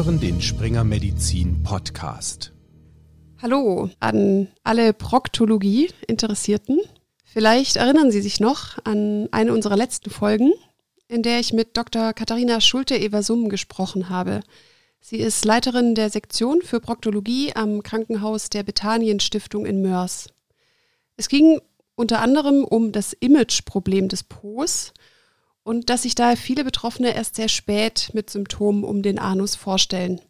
hören 0.00 0.18
den 0.18 0.40
Springer 0.40 0.82
Medizin 0.82 1.62
Podcast. 1.62 2.52
Hallo 3.42 3.90
an 4.00 4.48
alle 4.64 4.94
Proktologie-Interessierten. 4.94 6.80
Vielleicht 7.26 7.76
erinnern 7.76 8.10
Sie 8.10 8.22
sich 8.22 8.40
noch 8.40 8.78
an 8.84 9.28
eine 9.30 9.52
unserer 9.52 9.76
letzten 9.76 10.08
Folgen, 10.08 10.54
in 11.06 11.22
der 11.22 11.38
ich 11.38 11.52
mit 11.52 11.76
Dr. 11.76 12.14
Katharina 12.14 12.62
Schulte-Eversum 12.62 13.50
gesprochen 13.50 14.08
habe. 14.08 14.40
Sie 15.02 15.18
ist 15.18 15.44
Leiterin 15.44 15.94
der 15.94 16.08
Sektion 16.08 16.62
für 16.62 16.80
Proktologie 16.80 17.52
am 17.54 17.82
Krankenhaus 17.82 18.48
der 18.48 18.62
Bethanien 18.62 19.20
Stiftung 19.20 19.66
in 19.66 19.82
Mörs. 19.82 20.28
Es 21.18 21.28
ging 21.28 21.60
unter 21.94 22.22
anderem 22.22 22.64
um 22.64 22.92
das 22.92 23.12
Imageproblem 23.12 24.08
des 24.08 24.22
POs 24.22 24.94
und 25.70 25.88
dass 25.88 26.02
sich 26.02 26.16
daher 26.16 26.36
viele 26.36 26.64
Betroffene 26.64 27.14
erst 27.14 27.36
sehr 27.36 27.46
spät 27.46 28.10
mit 28.12 28.28
Symptomen 28.28 28.82
um 28.82 29.02
den 29.02 29.20
Anus 29.20 29.54
vorstellen. 29.54 30.20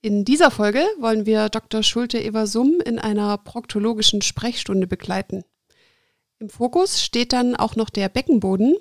In 0.00 0.24
dieser 0.24 0.50
Folge 0.50 0.84
wollen 0.98 1.26
wir 1.26 1.48
Dr. 1.48 1.84
Schulte-Eversum 1.84 2.80
in 2.84 2.98
einer 2.98 3.38
proktologischen 3.38 4.20
Sprechstunde 4.20 4.88
begleiten. 4.88 5.44
Im 6.40 6.50
Fokus 6.50 7.00
steht 7.00 7.32
dann 7.32 7.54
auch 7.54 7.76
noch 7.76 7.88
der 7.88 8.08
Beckenboden, 8.08 8.74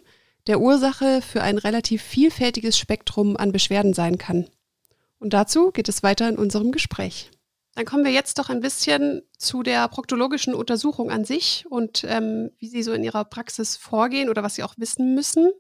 der 0.48 0.62
Ursache 0.62 1.22
für 1.22 1.44
ein 1.44 1.60
relativ 1.60 2.02
vielfältiges 2.02 2.76
Spektrum 2.80 3.38
an 3.38 3.52
Beschwerden 3.52 3.94
sein 3.94 4.18
kann. 4.18 4.48
Und 5.20 5.34
dazu 5.34 5.70
geht 5.70 5.90
es 5.90 6.02
weiter 6.02 6.28
in 6.28 6.40
unserem 6.40 6.72
Gespräch. 6.72 7.30
Dann 7.78 7.86
kommen 7.86 8.04
wir 8.04 8.12
jetzt 8.12 8.40
doch 8.40 8.50
ein 8.50 8.60
bisschen 8.60 9.22
zu 9.38 9.62
der 9.62 9.88
proktologischen 9.88 10.56
Untersuchung 10.56 11.12
an 11.12 11.26
sich 11.26 11.64
und 11.70 12.04
ähm, 12.06 12.50
wie 12.58 12.70
Sie 12.70 12.82
so 12.82 12.92
in 12.92 13.04
Ihrer 13.04 13.24
Praxis 13.24 13.78
vorgehen 13.78 14.30
oder 14.30 14.42
was 14.42 14.56
Sie 14.56 14.64
auch 14.64 14.74
wissen 14.78 15.14
müssen. 15.14 15.52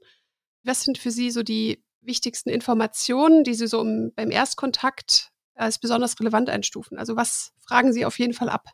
Was 0.63 0.81
sind 0.81 0.97
für 0.97 1.11
Sie 1.11 1.29
so 1.29 1.43
die 1.43 1.85
wichtigsten 2.01 2.49
Informationen, 2.49 3.43
die 3.43 3.53
Sie 3.53 3.67
so 3.67 3.81
im, 3.81 4.13
beim 4.15 4.31
Erstkontakt 4.31 5.29
als 5.53 5.77
besonders 5.77 6.19
relevant 6.19 6.49
einstufen? 6.49 6.97
Also 6.97 7.15
was 7.15 7.53
fragen 7.59 7.93
Sie 7.93 8.03
auf 8.03 8.17
jeden 8.17 8.33
Fall 8.33 8.49
ab? 8.49 8.65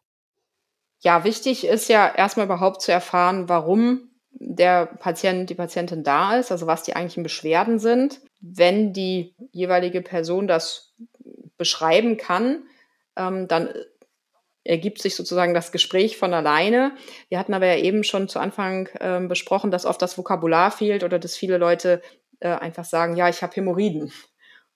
Ja, 1.01 1.25
wichtig 1.25 1.65
ist 1.65 1.89
ja 1.89 2.15
erstmal 2.15 2.45
überhaupt 2.45 2.81
zu 2.81 2.93
erfahren, 2.93 3.49
warum 3.49 4.09
der 4.31 4.85
Patient, 4.85 5.49
die 5.49 5.55
Patientin 5.55 6.05
da 6.05 6.37
ist, 6.37 6.49
also 6.49 6.65
was 6.65 6.83
die 6.83 6.95
eigentlichen 6.95 7.23
Beschwerden 7.23 7.77
sind. 7.77 8.21
Wenn 8.39 8.93
die 8.93 9.35
jeweilige 9.51 10.01
Person 10.01 10.47
das 10.47 10.93
beschreiben 11.57 12.15
kann, 12.15 12.63
ähm, 13.15 13.47
dann 13.47 13.69
ergibt 14.63 15.01
sich 15.01 15.15
sozusagen 15.15 15.53
das 15.53 15.71
Gespräch 15.71 16.17
von 16.17 16.33
alleine. 16.33 16.95
Wir 17.29 17.37
hatten 17.37 17.53
aber 17.53 17.67
ja 17.67 17.77
eben 17.77 18.03
schon 18.03 18.29
zu 18.29 18.39
Anfang 18.39 18.89
ähm, 19.01 19.27
besprochen, 19.27 19.71
dass 19.71 19.85
oft 19.85 20.01
das 20.01 20.17
Vokabular 20.17 20.71
fehlt 20.71 21.03
oder 21.03 21.19
dass 21.19 21.35
viele 21.35 21.57
Leute 21.57 22.01
äh, 22.39 22.49
einfach 22.49 22.85
sagen, 22.85 23.15
ja, 23.15 23.27
ich 23.29 23.41
habe 23.41 23.55
Hämorrhoiden. 23.55 24.11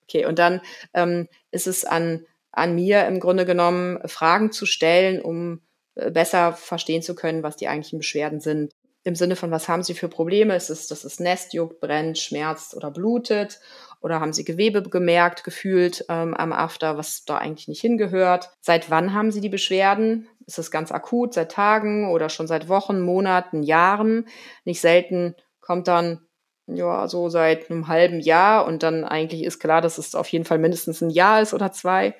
Okay, 0.02 0.26
und 0.26 0.38
dann 0.38 0.60
ähm, 0.94 1.28
ist 1.50 1.66
es 1.66 1.84
an, 1.84 2.24
an 2.52 2.74
mir 2.74 3.06
im 3.06 3.20
Grunde 3.20 3.44
genommen, 3.44 3.98
Fragen 4.06 4.52
zu 4.52 4.66
stellen, 4.66 5.20
um 5.20 5.62
äh, 5.94 6.10
besser 6.10 6.52
verstehen 6.52 7.02
zu 7.02 7.14
können, 7.14 7.42
was 7.42 7.56
die 7.56 7.68
eigentlichen 7.68 7.98
Beschwerden 7.98 8.40
sind. 8.40 8.72
Im 9.04 9.14
Sinne 9.14 9.36
von, 9.36 9.50
was 9.50 9.68
haben 9.68 9.82
Sie 9.82 9.94
für 9.94 10.08
Probleme? 10.08 10.56
Ist 10.56 10.70
es, 10.70 10.86
dass 10.86 11.04
es 11.04 11.20
Nest 11.20 11.54
juckt, 11.54 11.80
brennt, 11.80 12.18
schmerzt 12.18 12.74
oder 12.74 12.90
blutet? 12.90 13.60
Oder 14.00 14.20
haben 14.20 14.32
Sie 14.32 14.44
Gewebe 14.44 14.82
gemerkt, 14.82 15.44
gefühlt 15.44 16.04
ähm, 16.08 16.34
am 16.34 16.52
After, 16.52 16.96
was 16.96 17.24
da 17.24 17.38
eigentlich 17.38 17.68
nicht 17.68 17.80
hingehört? 17.80 18.50
Seit 18.60 18.90
wann 18.90 19.12
haben 19.12 19.32
Sie 19.32 19.40
die 19.40 19.48
Beschwerden? 19.48 20.28
Ist 20.46 20.58
es 20.58 20.70
ganz 20.70 20.92
akut, 20.92 21.34
seit 21.34 21.52
Tagen 21.52 22.10
oder 22.10 22.28
schon 22.28 22.46
seit 22.46 22.68
Wochen, 22.68 23.00
Monaten, 23.00 23.62
Jahren? 23.62 24.26
Nicht 24.64 24.80
selten 24.80 25.34
kommt 25.60 25.88
dann 25.88 26.20
ja, 26.68 27.08
so 27.08 27.28
seit 27.28 27.70
einem 27.70 27.88
halben 27.88 28.20
Jahr 28.20 28.66
und 28.66 28.82
dann 28.82 29.04
eigentlich 29.04 29.42
ist 29.42 29.58
klar, 29.58 29.80
dass 29.80 29.98
es 29.98 30.14
auf 30.14 30.28
jeden 30.28 30.44
Fall 30.44 30.58
mindestens 30.58 31.00
ein 31.00 31.10
Jahr 31.10 31.40
ist 31.40 31.54
oder 31.54 31.72
zwei. 31.72 32.14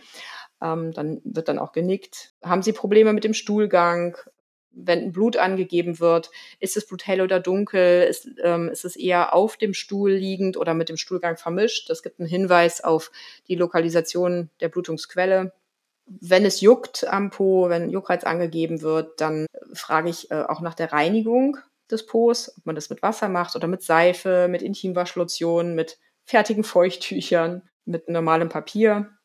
Ähm, 0.63 0.93
dann 0.93 1.21
wird 1.25 1.49
dann 1.49 1.59
auch 1.59 1.73
genickt. 1.73 2.35
Haben 2.43 2.63
Sie 2.63 2.73
Probleme 2.73 3.13
mit 3.13 3.25
dem 3.25 3.35
Stuhlgang? 3.35 4.17
Wenn 4.71 5.01
ein 5.01 5.13
Blut 5.13 5.37
angegeben 5.37 5.99
wird, 6.01 6.31
ist 6.61 6.77
das 6.77 6.87
Blut 6.87 7.07
hell 7.07 7.21
oder 7.21 7.41
dunkel, 7.41 8.03
ist, 8.09 8.29
ähm, 8.43 8.69
ist 8.69 8.85
es 8.85 8.97
eher 8.97 9.35
auf 9.35 9.57
dem 9.57 9.75
Stuhl 9.75 10.13
liegend 10.13 10.57
oder 10.57 10.75
mit 10.75 10.89
dem 10.89 10.97
Stuhlgang 10.97 11.37
vermischt. 11.37 11.91
Das 11.91 12.03
gibt 12.03 12.21
einen 12.21 12.29
Hinweis 12.29 12.83
auf 12.83 13.11
die 13.49 13.57
Lokalisation 13.57 14.51
der 14.61 14.69
Blutungsquelle. 14.69 15.53
Wenn 16.07 16.45
es 16.45 16.61
juckt 16.61 17.07
am 17.07 17.31
Po, 17.31 17.69
wenn 17.69 17.91
Juckreiz 17.91 18.25
angegeben 18.25 18.81
wird, 18.81 19.21
dann 19.21 19.47
frage 19.75 20.11
ich 20.11 20.31
äh, 20.31 20.43
auch 20.43 20.61
nach 20.61 20.75
der 20.75 20.93
Reinigung 20.93 21.59
des 21.91 22.07
Po's, 22.07 22.53
ob 22.57 22.67
man 22.67 22.75
das 22.75 22.91
mit 22.91 23.03
Wasser 23.03 23.29
macht 23.29 23.57
oder 23.57 23.67
mit 23.67 23.83
Seife, 23.83 24.49
mit 24.49 24.63
Intimwaschlotion, 24.63 25.75
mit 25.75 25.99
fertigen 26.25 26.65
Feuchttüchern, 26.65 27.63
mit 27.85 28.09
normalem 28.09 28.49
Papier 28.49 29.18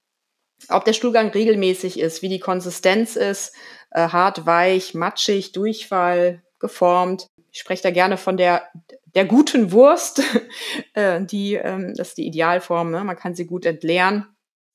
ob 0.70 0.86
der 0.86 0.94
Stuhlgang 0.94 1.30
regelmäßig 1.30 2.00
ist, 2.00 2.22
wie 2.22 2.30
die 2.30 2.40
Konsistenz 2.40 3.16
ist, 3.16 3.56
äh, 3.92 4.08
hart, 4.10 4.46
weich, 4.46 4.94
matschig, 4.94 5.52
Durchfall, 5.52 6.44
geformt. 6.60 7.28
Ich 7.52 7.60
spreche 7.60 7.84
da 7.84 7.92
gerne 7.92 8.18
von 8.18 8.38
der, 8.38 8.68
der 9.16 9.26
guten 9.26 9.72
Wurst, 9.72 10.22
äh, 10.94 11.24
die, 11.24 11.56
ähm, 11.56 11.94
das 11.96 12.10
ist 12.10 12.18
die 12.18 12.28
Idealform, 12.28 12.92
ne? 12.92 13.04
man 13.04 13.18
kann 13.18 13.36
sie 13.36 13.46
gut 13.46 13.66
entleeren, 13.66 14.28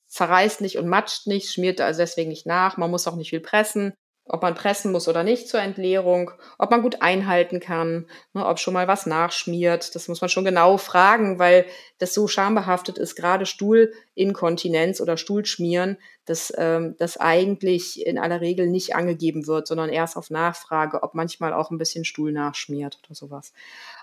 zerreißt 0.09 0.61
nicht 0.61 0.79
und 0.79 0.89
matscht 0.89 1.27
nicht, 1.27 1.53
schmiert 1.53 1.81
also 1.81 2.01
deswegen 2.01 2.31
nicht 2.31 2.47
nach, 2.47 2.77
man 2.77 2.91
muss 2.91 3.07
auch 3.09 3.17
nicht 3.17 3.31
viel 3.31 3.41
pressen 3.41 3.95
ob 4.29 4.43
man 4.43 4.55
pressen 4.55 4.93
muss 4.93 5.09
oder 5.09 5.23
nicht 5.23 5.49
zur 5.49 5.61
Entleerung, 5.61 6.31
ob 6.59 6.71
man 6.71 6.83
gut 6.83 7.03
einhalten 7.03 7.61
kann, 7.61 8.07
ne, 8.35 8.47
ob 8.47 8.59
schon 8.59 8.75
mal 8.75 8.89
was 8.89 9.07
nachschmiert. 9.07 9.95
Das 9.95 10.09
muss 10.09 10.21
man 10.21 10.31
schon 10.31 10.45
genau 10.45 10.77
fragen, 10.77 11.39
weil 11.39 11.65
das 11.99 12.15
so 12.15 12.29
schambehaftet 12.29 12.99
ist, 12.99 13.17
gerade 13.17 13.47
Stuhlinkontinenz 13.47 15.01
oder 15.01 15.17
Stuhlschmieren, 15.17 15.99
dass 16.25 16.53
ähm, 16.57 16.95
das 16.99 17.17
eigentlich 17.17 18.07
in 18.07 18.19
aller 18.19 18.41
Regel 18.41 18.69
nicht 18.69 18.95
angegeben 18.95 19.47
wird, 19.47 19.67
sondern 19.67 19.89
erst 19.89 20.17
auf 20.17 20.31
Nachfrage, 20.31 21.03
ob 21.03 21.15
manchmal 21.15 21.53
auch 21.53 21.71
ein 21.71 21.79
bisschen 21.79 22.05
Stuhl 22.05 22.33
nachschmiert 22.33 22.99
oder 23.05 23.15
sowas. 23.15 23.53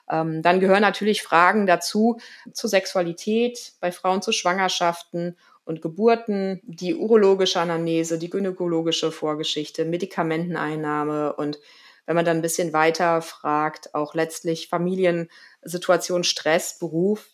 Ähm, 0.09 0.41
dann 0.41 0.59
gehören 0.59 0.81
natürlich 0.81 1.21
Fragen 1.23 1.67
dazu 1.67 2.19
zur 2.51 2.69
Sexualität, 2.69 3.73
bei 3.79 3.91
Frauen 3.91 4.21
zu 4.21 4.31
Schwangerschaften 4.31 5.37
und 5.65 5.81
Geburten, 5.81 6.61
die 6.63 6.95
urologische 6.95 7.59
Anamnese, 7.59 8.17
die 8.17 8.29
gynäkologische 8.29 9.11
Vorgeschichte, 9.11 9.83
Medikamenteneinnahme 9.83 11.33
und 11.33 11.59
wenn 12.05 12.15
man 12.15 12.25
dann 12.25 12.37
ein 12.37 12.43
bisschen 12.43 12.71
weiter 12.71 13.21
fragt, 13.21 13.95
auch 13.95 14.13
letztlich 14.13 14.69
Familiensituation, 14.69 16.23
Stress, 16.23 16.77
Beruf. 16.77 17.29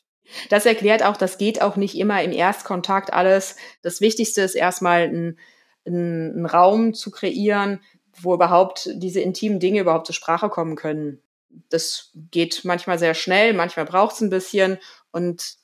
Das 0.49 0.65
erklärt 0.65 1.03
auch, 1.03 1.17
das 1.17 1.37
geht 1.37 1.61
auch 1.61 1.75
nicht 1.75 1.95
immer 1.95 2.23
im 2.23 2.31
Erstkontakt 2.31 3.11
alles. 3.11 3.57
Das 3.81 3.99
Wichtigste 3.99 4.41
ist 4.41 4.55
erstmal 4.55 5.09
ein, 5.09 5.39
ein, 5.85 6.41
ein 6.41 6.45
Raum 6.45 6.93
zu 6.93 7.11
kreieren, 7.11 7.81
wo 8.21 8.33
überhaupt 8.33 8.89
diese 8.93 9.19
intimen 9.19 9.59
Dinge 9.59 9.81
überhaupt 9.81 10.05
zur 10.05 10.15
Sprache 10.15 10.47
kommen 10.47 10.77
können. 10.77 11.21
Das 11.69 12.11
geht 12.31 12.61
manchmal 12.63 12.97
sehr 12.97 13.13
schnell, 13.13 13.53
manchmal 13.53 13.85
braucht 13.85 14.15
es 14.15 14.21
ein 14.21 14.29
bisschen 14.29 14.77
und 15.11 15.55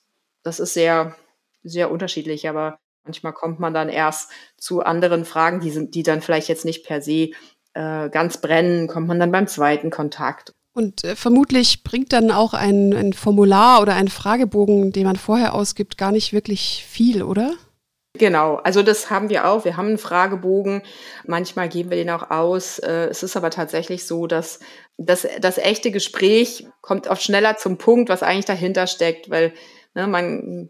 das 0.44 0.60
ist 0.60 0.74
sehr 0.74 1.16
sehr 1.68 1.92
unterschiedlich, 1.92 2.48
aber 2.50 2.80
manchmal 3.04 3.34
kommt 3.34 3.60
man 3.60 3.74
dann 3.74 3.90
erst 3.90 4.32
zu 4.58 4.82
anderen 4.82 5.26
Fragen, 5.26 5.60
die, 5.60 5.72
sind, 5.72 5.96
die 5.96 6.04
dann 6.04 6.22
vielleicht 6.22 6.50
jetzt 6.50 6.66
nicht 6.66 6.86
per 6.86 7.02
se 7.02 7.32
äh, 7.74 8.10
ganz 8.10 8.42
brennen, 8.42 8.88
kommt 8.88 9.08
man 9.08 9.20
dann 9.20 9.32
beim 9.32 9.48
zweiten 9.48 9.90
Kontakt. 9.90 10.52
Und 10.74 11.04
äh, 11.04 11.16
vermutlich 11.16 11.84
bringt 11.84 12.14
dann 12.14 12.30
auch 12.30 12.54
ein, 12.54 12.94
ein 12.94 13.14
Formular 13.14 13.82
oder 13.82 13.96
ein 13.96 14.10
Fragebogen, 14.10 14.92
den 14.92 15.06
man 15.06 15.16
vorher 15.16 15.56
ausgibt, 15.56 15.98
gar 15.98 16.12
nicht 16.12 16.34
wirklich 16.34 16.86
viel, 16.88 17.24
oder? 17.24 17.54
Genau, 18.18 18.56
also 18.56 18.84
das 18.84 19.10
haben 19.10 19.30
wir 19.30 19.48
auch. 19.48 19.66
Wir 19.66 19.78
haben 19.78 19.88
einen 19.88 19.98
Fragebogen. 19.98 20.82
Manchmal 21.26 21.70
geben 21.70 21.90
wir 21.90 21.98
den 21.98 22.10
auch 22.10 22.30
aus. 22.30 22.80
Äh, 22.80 23.08
es 23.10 23.24
ist 23.24 23.38
aber 23.38 23.50
tatsächlich 23.50 24.06
so, 24.06 24.28
dass 24.28 24.60
das, 24.98 25.28
das 25.40 25.58
echte 25.58 25.92
Gespräch 25.92 26.68
kommt 26.82 27.08
oft 27.08 27.22
schneller 27.24 27.58
zum 27.58 27.78
Punkt, 27.78 28.10
was 28.10 28.24
eigentlich 28.24 28.46
dahinter 28.46 28.88
steckt, 28.88 29.30
weil 29.30 29.54
ne, 29.94 30.08
man 30.08 30.70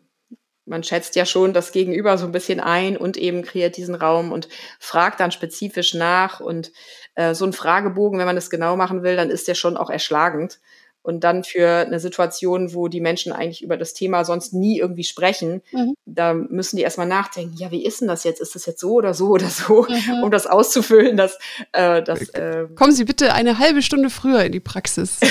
man 0.67 0.83
schätzt 0.83 1.15
ja 1.15 1.25
schon 1.25 1.53
das 1.53 1.71
Gegenüber 1.71 2.17
so 2.17 2.25
ein 2.25 2.31
bisschen 2.31 2.59
ein 2.59 2.97
und 2.97 3.17
eben 3.17 3.41
kreiert 3.41 3.77
diesen 3.77 3.95
Raum 3.95 4.31
und 4.31 4.49
fragt 4.79 5.19
dann 5.19 5.31
spezifisch 5.31 5.93
nach. 5.93 6.39
Und 6.39 6.71
äh, 7.15 7.33
so 7.33 7.45
ein 7.45 7.53
Fragebogen, 7.53 8.19
wenn 8.19 8.25
man 8.25 8.35
das 8.35 8.49
genau 8.49 8.75
machen 8.75 9.03
will, 9.03 9.15
dann 9.15 9.29
ist 9.29 9.47
der 9.47 9.55
schon 9.55 9.77
auch 9.77 9.89
erschlagend. 9.89 10.59
Und 11.01 11.23
dann 11.23 11.45
für 11.45 11.85
eine 11.85 12.01
Situation, 12.01 12.73
wo 12.73 12.89
die 12.89 12.99
Menschen 12.99 13.31
eigentlich 13.31 13.63
über 13.63 13.77
das 13.77 13.93
Thema 13.93 14.25
sonst 14.25 14.53
nie 14.53 14.77
irgendwie 14.77 15.05
sprechen, 15.05 15.61
mhm. 15.71 15.93
da 16.05 16.33
müssen 16.33 16.75
die 16.75 16.83
erstmal 16.83 17.07
nachdenken, 17.07 17.55
ja, 17.57 17.71
wie 17.71 17.85
ist 17.85 18.01
denn 18.01 18.09
das 18.09 18.25
jetzt? 18.25 18.41
Ist 18.41 18.55
das 18.55 18.65
jetzt 18.65 18.81
so 18.81 18.91
oder 18.91 19.13
so 19.13 19.29
oder 19.29 19.47
so, 19.47 19.87
mhm. 19.87 20.23
um 20.23 20.31
das 20.31 20.47
auszufüllen, 20.47 21.15
dass 21.15 21.39
äh, 21.71 22.03
das. 22.03 22.27
Äh, 22.31 22.67
Kommen 22.75 22.91
Sie 22.91 23.05
bitte 23.05 23.33
eine 23.33 23.57
halbe 23.57 23.81
Stunde 23.81 24.09
früher 24.09 24.43
in 24.43 24.51
die 24.51 24.59
Praxis. 24.59 25.21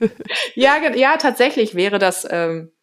ja, 0.54 0.78
ja, 0.94 1.18
tatsächlich 1.18 1.74
wäre 1.74 1.98
das. 1.98 2.26
Ähm, 2.30 2.70
äh, 2.70 2.77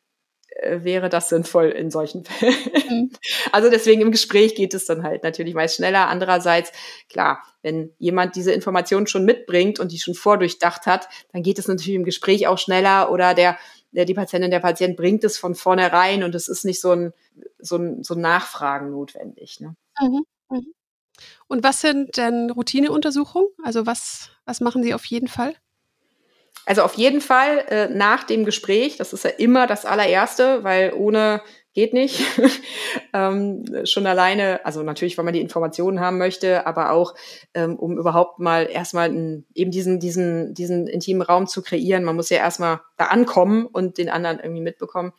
wäre 0.61 1.09
das 1.09 1.29
sinnvoll 1.29 1.69
in 1.69 1.91
solchen 1.91 2.23
Fällen. 2.23 2.55
Mhm. 2.89 3.11
Also 3.51 3.69
deswegen 3.69 4.01
im 4.01 4.11
Gespräch 4.11 4.55
geht 4.55 4.73
es 4.73 4.85
dann 4.85 5.03
halt 5.03 5.23
natürlich 5.23 5.53
meist 5.53 5.75
schneller. 5.75 6.07
Andererseits, 6.07 6.71
klar, 7.09 7.43
wenn 7.61 7.93
jemand 7.99 8.35
diese 8.35 8.51
Informationen 8.51 9.07
schon 9.07 9.25
mitbringt 9.25 9.79
und 9.79 9.91
die 9.91 9.99
schon 9.99 10.13
vordurchdacht 10.13 10.85
hat, 10.85 11.07
dann 11.31 11.43
geht 11.43 11.59
es 11.59 11.67
natürlich 11.67 11.95
im 11.95 12.03
Gespräch 12.03 12.47
auch 12.47 12.57
schneller 12.57 13.11
oder 13.11 13.33
der, 13.33 13.57
der 13.91 14.05
die 14.05 14.13
Patientin, 14.13 14.51
der 14.51 14.59
Patient 14.59 14.97
bringt 14.97 15.23
es 15.23 15.37
von 15.37 15.55
vornherein 15.55 16.23
und 16.23 16.35
es 16.35 16.47
ist 16.47 16.65
nicht 16.65 16.81
so 16.81 16.91
ein, 16.91 17.13
so 17.59 17.77
ein, 17.77 18.03
so 18.03 18.13
ein 18.13 18.21
Nachfragen 18.21 18.91
notwendig. 18.91 19.59
Ne? 19.59 19.75
Mhm. 20.01 20.25
Mhm. 20.49 20.73
Und 21.47 21.63
was 21.63 21.81
sind 21.81 22.17
denn 22.17 22.49
Routineuntersuchungen? 22.49 23.49
Also 23.63 23.85
was, 23.85 24.29
was 24.45 24.61
machen 24.61 24.83
Sie 24.83 24.93
auf 24.93 25.05
jeden 25.05 25.27
Fall? 25.27 25.55
Also 26.65 26.81
auf 26.81 26.95
jeden 26.95 27.21
Fall 27.21 27.59
äh, 27.69 27.87
nach 27.89 28.23
dem 28.23 28.45
Gespräch, 28.45 28.97
das 28.97 29.13
ist 29.13 29.23
ja 29.23 29.29
immer 29.31 29.67
das 29.67 29.85
allererste, 29.85 30.63
weil 30.63 30.93
ohne 30.93 31.41
geht 31.75 31.93
nicht. 31.93 32.21
ähm, 33.13 33.65
schon 33.83 34.07
alleine, 34.07 34.65
also 34.65 34.81
natürlich, 34.81 35.17
weil 35.17 35.25
man 35.25 35.33
die 35.33 35.41
Informationen 35.41 35.99
haben 35.99 36.17
möchte, 36.17 36.65
aber 36.65 36.91
auch, 36.91 37.13
ähm, 37.53 37.75
um 37.75 37.97
überhaupt 37.97 38.39
mal 38.39 38.67
erstmal 38.71 39.09
einen, 39.09 39.45
eben 39.53 39.69
diesen, 39.69 39.99
diesen, 39.99 40.53
diesen 40.53 40.87
intimen 40.87 41.21
Raum 41.21 41.47
zu 41.47 41.61
kreieren. 41.61 42.03
Man 42.03 42.15
muss 42.15 42.29
ja 42.29 42.37
erstmal 42.37 42.79
da 42.97 43.07
ankommen 43.07 43.65
und 43.65 43.97
den 43.97 44.09
anderen 44.09 44.39
irgendwie 44.39 44.61
mitbekommen. 44.61 45.11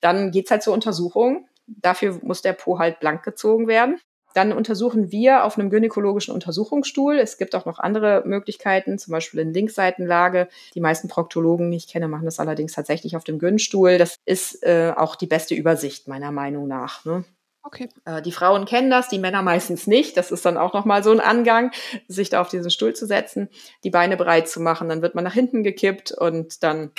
Dann 0.00 0.32
geht's 0.32 0.50
halt 0.50 0.62
zur 0.62 0.74
Untersuchung. 0.74 1.46
Dafür 1.66 2.18
muss 2.22 2.42
der 2.42 2.54
Po 2.54 2.78
halt 2.78 2.98
blank 2.98 3.22
gezogen 3.22 3.68
werden. 3.68 4.00
Dann 4.34 4.52
untersuchen 4.52 5.10
wir 5.10 5.44
auf 5.44 5.58
einem 5.58 5.70
gynäkologischen 5.70 6.34
Untersuchungsstuhl. 6.34 7.18
Es 7.18 7.38
gibt 7.38 7.54
auch 7.54 7.66
noch 7.66 7.78
andere 7.78 8.22
Möglichkeiten, 8.26 8.98
zum 8.98 9.12
Beispiel 9.12 9.40
in 9.40 9.52
Linksseitenlage. 9.52 10.48
Die 10.74 10.80
meisten 10.80 11.08
Proktologen, 11.08 11.70
die 11.70 11.76
ich 11.76 11.88
kenne, 11.88 12.08
machen 12.08 12.24
das 12.24 12.40
allerdings 12.40 12.72
tatsächlich 12.72 13.16
auf 13.16 13.24
dem 13.24 13.38
Gynstuhl. 13.38 13.98
Das 13.98 14.16
ist 14.24 14.62
äh, 14.62 14.92
auch 14.96 15.16
die 15.16 15.26
beste 15.26 15.54
Übersicht 15.54 16.08
meiner 16.08 16.32
Meinung 16.32 16.68
nach. 16.68 17.04
Ne? 17.04 17.24
Okay. 17.64 17.88
Äh, 18.04 18.22
die 18.22 18.32
Frauen 18.32 18.64
kennen 18.64 18.90
das, 18.90 19.08
die 19.08 19.18
Männer 19.18 19.42
meistens 19.42 19.86
nicht. 19.86 20.16
Das 20.16 20.32
ist 20.32 20.44
dann 20.44 20.56
auch 20.56 20.74
nochmal 20.74 21.04
so 21.04 21.12
ein 21.12 21.20
Angang, 21.20 21.70
sich 22.08 22.28
da 22.28 22.40
auf 22.40 22.48
diesen 22.48 22.70
Stuhl 22.70 22.94
zu 22.94 23.06
setzen, 23.06 23.48
die 23.84 23.90
Beine 23.90 24.16
breit 24.16 24.48
zu 24.48 24.60
machen. 24.60 24.88
Dann 24.88 25.02
wird 25.02 25.14
man 25.14 25.24
nach 25.24 25.34
hinten 25.34 25.62
gekippt 25.62 26.10
und 26.12 26.62
dann 26.62 26.90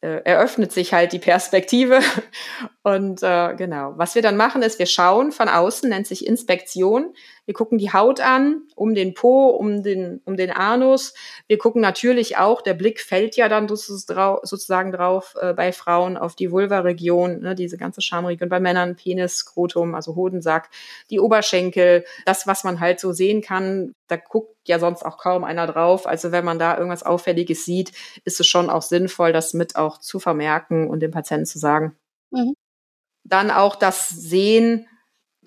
äh, 0.00 0.22
eröffnet 0.24 0.70
sich 0.70 0.92
halt 0.92 1.12
die 1.12 1.18
Perspektive. 1.18 2.00
Und 2.86 3.22
äh, 3.22 3.54
genau, 3.56 3.94
was 3.96 4.14
wir 4.14 4.20
dann 4.20 4.36
machen, 4.36 4.60
ist, 4.60 4.78
wir 4.78 4.84
schauen 4.84 5.32
von 5.32 5.48
außen, 5.48 5.88
nennt 5.88 6.06
sich 6.06 6.26
Inspektion. 6.26 7.14
Wir 7.46 7.54
gucken 7.54 7.78
die 7.78 7.94
Haut 7.94 8.20
an, 8.20 8.64
um 8.76 8.94
den 8.94 9.14
Po, 9.14 9.48
um 9.48 9.82
den, 9.82 10.20
um 10.26 10.36
den 10.36 10.50
Anus. 10.50 11.14
Wir 11.46 11.56
gucken 11.56 11.80
natürlich 11.80 12.36
auch, 12.36 12.60
der 12.60 12.74
Blick 12.74 13.00
fällt 13.00 13.36
ja 13.36 13.48
dann 13.48 13.68
sozusagen 13.68 14.92
drauf 14.92 15.34
äh, 15.40 15.54
bei 15.54 15.72
Frauen 15.72 16.18
auf 16.18 16.36
die 16.36 16.52
Vulva-Region, 16.52 17.40
ne, 17.40 17.54
diese 17.54 17.78
ganze 17.78 18.02
Schamregion, 18.02 18.50
bei 18.50 18.60
Männern 18.60 18.96
Penis, 18.96 19.36
Skrotum, 19.36 19.94
also 19.94 20.14
Hodensack, 20.14 20.68
die 21.08 21.20
Oberschenkel, 21.20 22.04
das, 22.26 22.46
was 22.46 22.64
man 22.64 22.80
halt 22.80 23.00
so 23.00 23.12
sehen 23.12 23.40
kann. 23.40 23.94
Da 24.08 24.16
guckt 24.16 24.68
ja 24.68 24.78
sonst 24.78 25.06
auch 25.06 25.16
kaum 25.16 25.44
einer 25.44 25.66
drauf. 25.66 26.06
Also 26.06 26.32
wenn 26.32 26.44
man 26.44 26.58
da 26.58 26.76
irgendwas 26.76 27.02
Auffälliges 27.02 27.64
sieht, 27.64 27.92
ist 28.26 28.40
es 28.40 28.46
schon 28.46 28.68
auch 28.68 28.82
sinnvoll, 28.82 29.32
das 29.32 29.54
mit 29.54 29.74
auch 29.74 30.00
zu 30.00 30.20
vermerken 30.20 30.90
und 30.90 31.00
dem 31.00 31.12
Patienten 31.12 31.46
zu 31.46 31.58
sagen. 31.58 31.96
Mhm. 32.30 32.52
Dann 33.24 33.50
auch 33.50 33.76
das 33.76 34.08
Sehen, 34.08 34.86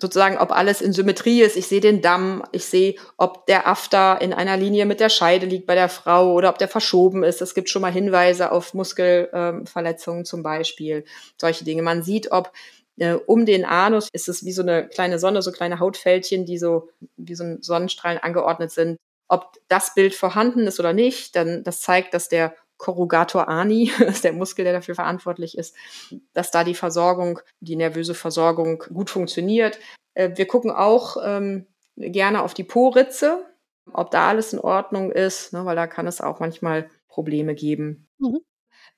sozusagen, 0.00 0.38
ob 0.38 0.52
alles 0.52 0.80
in 0.80 0.92
Symmetrie 0.92 1.42
ist. 1.42 1.56
Ich 1.56 1.66
sehe 1.66 1.80
den 1.80 2.00
Damm, 2.02 2.44
ich 2.52 2.64
sehe, 2.64 2.94
ob 3.16 3.46
der 3.46 3.66
After 3.66 4.20
in 4.20 4.32
einer 4.32 4.56
Linie 4.56 4.86
mit 4.86 5.00
der 5.00 5.08
Scheide 5.08 5.46
liegt 5.46 5.66
bei 5.66 5.74
der 5.74 5.88
Frau 5.88 6.32
oder 6.34 6.50
ob 6.50 6.58
der 6.58 6.68
verschoben 6.68 7.24
ist. 7.24 7.42
Es 7.42 7.54
gibt 7.54 7.68
schon 7.68 7.82
mal 7.82 7.92
Hinweise 7.92 8.52
auf 8.52 8.74
Muskelverletzungen 8.74 10.20
ähm, 10.20 10.24
zum 10.24 10.42
Beispiel, 10.42 11.04
solche 11.40 11.64
Dinge. 11.64 11.82
Man 11.82 12.02
sieht, 12.02 12.30
ob 12.30 12.52
äh, 12.98 13.14
um 13.14 13.46
den 13.46 13.64
Anus 13.64 14.08
ist 14.12 14.28
es 14.28 14.44
wie 14.44 14.52
so 14.52 14.62
eine 14.62 14.88
kleine 14.88 15.18
Sonne, 15.18 15.42
so 15.42 15.52
kleine 15.52 15.80
Hautfältchen, 15.80 16.44
die 16.44 16.58
so 16.58 16.88
wie 17.16 17.34
so 17.34 17.44
ein 17.44 17.62
Sonnenstrahlen 17.62 18.18
angeordnet 18.18 18.70
sind. 18.70 18.96
Ob 19.28 19.56
das 19.68 19.94
Bild 19.94 20.14
vorhanden 20.14 20.66
ist 20.66 20.80
oder 20.80 20.92
nicht, 20.92 21.36
dann 21.36 21.62
das 21.64 21.80
zeigt, 21.80 22.14
dass 22.14 22.28
der 22.28 22.54
Corrugator 22.78 23.48
ani, 23.48 23.92
ist 24.06 24.24
der 24.24 24.32
Muskel, 24.32 24.64
der 24.64 24.72
dafür 24.72 24.94
verantwortlich 24.94 25.58
ist, 25.58 25.76
dass 26.32 26.50
da 26.50 26.64
die 26.64 26.74
Versorgung, 26.74 27.40
die 27.60 27.76
nervöse 27.76 28.14
Versorgung 28.14 28.84
gut 28.92 29.10
funktioniert. 29.10 29.78
Äh, 30.14 30.30
wir 30.36 30.46
gucken 30.46 30.70
auch 30.70 31.16
ähm, 31.22 31.66
gerne 31.96 32.42
auf 32.42 32.54
die 32.54 32.64
Po-Ritze, 32.64 33.44
ob 33.92 34.10
da 34.10 34.28
alles 34.28 34.52
in 34.52 34.60
Ordnung 34.60 35.10
ist, 35.10 35.52
ne, 35.52 35.64
weil 35.64 35.76
da 35.76 35.86
kann 35.86 36.06
es 36.06 36.20
auch 36.20 36.40
manchmal 36.40 36.88
Probleme 37.08 37.54
geben. 37.54 38.08
Mhm. 38.18 38.40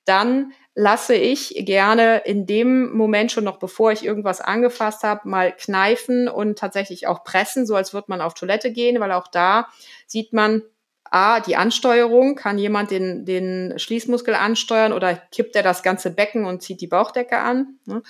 Dann 0.04 0.52
lasse 0.74 1.14
ich 1.14 1.54
gerne 1.66 2.18
in 2.24 2.46
dem 2.46 2.92
Moment 2.92 3.32
schon 3.32 3.44
noch, 3.44 3.58
bevor 3.58 3.92
ich 3.92 4.04
irgendwas 4.04 4.40
angefasst 4.40 5.02
habe, 5.02 5.28
mal 5.28 5.52
kneifen 5.52 6.28
und 6.28 6.58
tatsächlich 6.58 7.06
auch 7.06 7.22
pressen, 7.22 7.66
so 7.66 7.74
als 7.74 7.92
würde 7.92 8.06
man 8.08 8.20
auf 8.20 8.34
Toilette 8.34 8.72
gehen, 8.72 8.98
weil 9.00 9.12
auch 9.12 9.28
da 9.28 9.68
sieht 10.06 10.32
man, 10.32 10.62
A, 11.10 11.40
die 11.40 11.56
Ansteuerung, 11.56 12.36
kann 12.36 12.58
jemand 12.58 12.90
den, 12.90 13.24
den 13.24 13.74
Schließmuskel 13.78 14.34
ansteuern 14.34 14.92
oder 14.92 15.14
kippt 15.14 15.56
er 15.56 15.62
das 15.62 15.82
ganze 15.82 16.10
Becken 16.10 16.44
und 16.44 16.62
zieht 16.62 16.80
die 16.80 16.86
Bauchdecke 16.86 17.38
an? 17.38 17.78
Ne? 17.84 18.02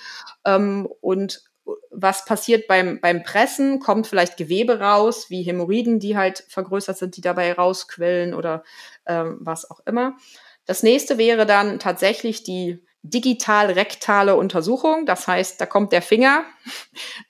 Ähm, 0.45 0.87
und 1.01 1.43
was 1.89 2.25
passiert 2.25 2.67
beim, 2.67 2.99
beim 3.01 3.23
Pressen? 3.23 3.79
Kommt 3.79 4.07
vielleicht 4.07 4.37
Gewebe 4.37 4.79
raus, 4.79 5.29
wie 5.29 5.43
Hämorrhoiden, 5.43 5.99
die 5.99 6.17
halt 6.17 6.45
vergrößert 6.47 6.97
sind, 6.97 7.17
die 7.17 7.21
dabei 7.21 7.53
rausquellen 7.53 8.33
oder 8.33 8.63
ähm, 9.05 9.37
was 9.41 9.69
auch 9.69 9.79
immer. 9.85 10.17
Das 10.65 10.83
nächste 10.83 11.17
wäre 11.17 11.45
dann 11.45 11.79
tatsächlich 11.79 12.43
die 12.43 12.83
digital-rektale 13.03 14.35
Untersuchung. 14.35 15.05
Das 15.05 15.27
heißt, 15.27 15.59
da 15.59 15.65
kommt 15.65 15.91
der 15.91 16.01
Finger. 16.01 16.45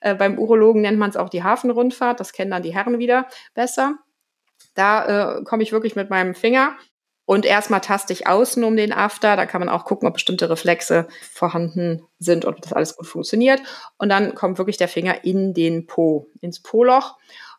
Äh, 0.04 0.16
beim 0.16 0.36
Urologen 0.36 0.82
nennt 0.82 0.98
man 0.98 1.10
es 1.10 1.16
auch 1.16 1.28
die 1.28 1.44
Hafenrundfahrt. 1.44 2.18
Das 2.18 2.32
kennen 2.32 2.50
dann 2.50 2.64
die 2.64 2.74
Herren 2.74 2.98
wieder 2.98 3.28
besser. 3.54 3.98
Da 4.74 5.38
äh, 5.38 5.44
komme 5.44 5.62
ich 5.62 5.72
wirklich 5.72 5.96
mit 5.96 6.10
meinem 6.10 6.34
Finger 6.34 6.76
und 7.24 7.46
erstmal 7.46 7.80
taste 7.80 8.12
ich 8.12 8.26
außen 8.26 8.64
um 8.64 8.76
den 8.76 8.92
After. 8.92 9.36
Da 9.36 9.46
kann 9.46 9.60
man 9.60 9.68
auch 9.68 9.84
gucken, 9.84 10.08
ob 10.08 10.14
bestimmte 10.14 10.50
Reflexe 10.50 11.06
vorhanden 11.32 12.02
sind 12.18 12.44
und 12.44 12.56
ob 12.56 12.62
das 12.62 12.72
alles 12.72 12.96
gut 12.96 13.06
funktioniert. 13.06 13.62
Und 13.96 14.08
dann 14.08 14.34
kommt 14.34 14.58
wirklich 14.58 14.76
der 14.76 14.88
Finger 14.88 15.24
in 15.24 15.54
den 15.54 15.86
Po, 15.86 16.28
ins 16.40 16.60
Po-Loch. 16.60 17.16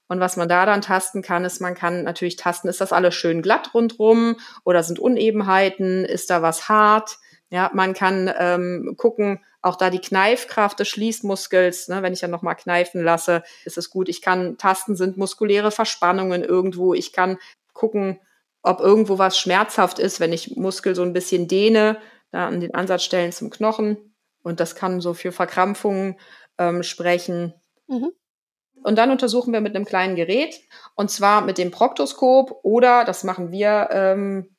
Und 0.08 0.20
was 0.20 0.36
man 0.36 0.50
da 0.50 0.66
dann 0.66 0.82
tasten 0.82 1.22
kann, 1.22 1.46
ist, 1.46 1.62
man 1.62 1.76
kann 1.76 2.04
natürlich 2.04 2.36
tasten, 2.36 2.68
ist 2.68 2.82
das 2.82 2.92
alles 2.92 3.16
schön 3.16 3.42
glatt 3.42 3.74
rundrum 3.74 4.36
oder 4.66 4.84
sind 4.84 5.00
Unebenheiten, 5.00 6.04
ist 6.04 6.30
da 6.30 6.42
was 6.42 6.68
hart? 6.68 7.18
Ja, 7.54 7.70
man 7.72 7.94
kann 7.94 8.34
ähm, 8.40 8.96
gucken, 8.98 9.40
auch 9.62 9.76
da 9.76 9.92
die 9.92 10.02
Kneifkraft 10.02 10.80
des 10.80 10.88
Schließmuskels, 10.88 11.88
ne, 11.88 12.02
wenn 12.02 12.12
ich 12.12 12.20
dann 12.20 12.32
nochmal 12.32 12.56
kneifen 12.56 13.04
lasse, 13.04 13.44
ist 13.64 13.78
es 13.78 13.92
gut. 13.92 14.10
Ich 14.10 14.24
kann 14.24 14.58
tasten, 14.58 14.96
sind 14.96 15.18
muskuläre 15.18 15.70
Verspannungen 15.70 16.44
irgendwo. 16.44 16.96
Ich 16.96 17.14
kann 17.14 17.38
gucken, 17.74 18.20
ob 18.64 18.80
irgendwo 18.80 19.20
was 19.20 19.38
schmerzhaft 19.38 20.00
ist, 20.00 20.20
wenn 20.20 20.34
ich 20.34 20.56
Muskel 20.56 20.96
so 20.96 21.04
ein 21.04 21.14
bisschen 21.14 21.48
dehne, 21.48 22.00
da 22.32 22.48
an 22.48 22.60
den 22.60 22.74
Ansatzstellen 22.74 23.32
zum 23.32 23.52
Knochen. 23.52 24.16
Und 24.42 24.60
das 24.60 24.74
kann 24.74 25.00
so 25.00 25.14
für 25.14 25.32
Verkrampfungen 25.32 26.20
ähm, 26.58 26.82
sprechen. 26.82 27.54
Mhm. 27.86 28.14
Und 28.82 28.98
dann 28.98 29.12
untersuchen 29.12 29.54
wir 29.54 29.62
mit 29.62 29.76
einem 29.76 29.86
kleinen 29.86 30.16
Gerät, 30.16 30.60
und 30.96 31.12
zwar 31.12 31.42
mit 31.42 31.60
dem 31.60 31.70
Proktoskop 31.70 32.62
oder, 32.64 33.06
das 33.06 33.24
machen 33.24 33.52
wir 33.52 33.90
ähm, 33.92 34.53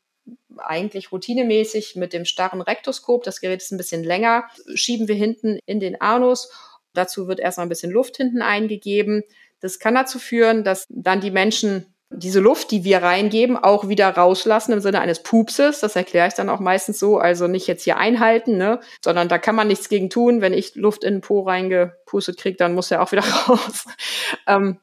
eigentlich 0.56 1.12
routinemäßig 1.12 1.96
mit 1.96 2.12
dem 2.12 2.24
starren 2.24 2.60
Rektoskop. 2.60 3.24
Das 3.24 3.40
Gerät 3.40 3.62
ist 3.62 3.72
ein 3.72 3.78
bisschen 3.78 4.04
länger. 4.04 4.44
Schieben 4.74 5.08
wir 5.08 5.14
hinten 5.14 5.58
in 5.66 5.80
den 5.80 6.00
Anus. 6.00 6.50
Dazu 6.92 7.26
wird 7.28 7.40
erstmal 7.40 7.66
ein 7.66 7.70
bisschen 7.70 7.90
Luft 7.90 8.16
hinten 8.16 8.42
eingegeben. 8.42 9.22
Das 9.60 9.78
kann 9.78 9.94
dazu 9.94 10.18
führen, 10.18 10.64
dass 10.64 10.86
dann 10.88 11.20
die 11.20 11.30
Menschen 11.30 11.94
diese 12.10 12.40
Luft, 12.40 12.70
die 12.70 12.84
wir 12.84 13.02
reingeben, 13.02 13.56
auch 13.56 13.88
wieder 13.88 14.08
rauslassen 14.08 14.72
im 14.72 14.80
Sinne 14.80 15.00
eines 15.00 15.22
Pupses. 15.22 15.80
Das 15.80 15.96
erkläre 15.96 16.28
ich 16.28 16.34
dann 16.34 16.48
auch 16.48 16.60
meistens 16.60 16.98
so. 16.98 17.18
Also 17.18 17.48
nicht 17.48 17.66
jetzt 17.66 17.82
hier 17.82 17.96
einhalten, 17.96 18.56
ne? 18.56 18.80
sondern 19.02 19.28
da 19.28 19.38
kann 19.38 19.56
man 19.56 19.68
nichts 19.68 19.88
gegen 19.88 20.10
tun. 20.10 20.40
Wenn 20.40 20.52
ich 20.52 20.74
Luft 20.74 21.02
in 21.02 21.14
den 21.14 21.20
Po 21.20 21.40
reingepustet 21.40 22.38
kriege, 22.38 22.56
dann 22.56 22.74
muss 22.74 22.90
er 22.90 23.02
auch 23.02 23.12
wieder 23.12 23.24
raus. 23.48 23.86
ähm, 24.46 24.78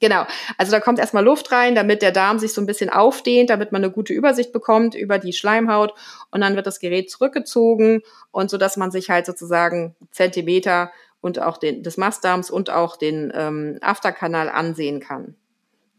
Genau. 0.00 0.24
Also 0.56 0.72
da 0.72 0.80
kommt 0.80 0.98
erstmal 0.98 1.24
Luft 1.24 1.52
rein, 1.52 1.74
damit 1.74 2.02
der 2.02 2.10
Darm 2.10 2.38
sich 2.38 2.52
so 2.54 2.60
ein 2.60 2.66
bisschen 2.66 2.90
aufdehnt, 2.90 3.50
damit 3.50 3.70
man 3.70 3.84
eine 3.84 3.92
gute 3.92 4.14
Übersicht 4.14 4.52
bekommt 4.52 4.94
über 4.94 5.18
die 5.18 5.34
Schleimhaut. 5.34 5.94
Und 6.30 6.40
dann 6.40 6.56
wird 6.56 6.66
das 6.66 6.80
Gerät 6.80 7.10
zurückgezogen 7.10 8.02
und 8.30 8.50
so, 8.50 8.56
dass 8.56 8.76
man 8.76 8.90
sich 8.90 9.10
halt 9.10 9.26
sozusagen 9.26 9.94
Zentimeter 10.10 10.90
und 11.20 11.38
auch 11.38 11.58
den, 11.58 11.82
des 11.82 11.98
Mastdarms 11.98 12.50
und 12.50 12.70
auch 12.70 12.96
den 12.96 13.30
ähm, 13.34 13.78
Afterkanal 13.82 14.48
ansehen 14.48 15.00
kann. 15.00 15.36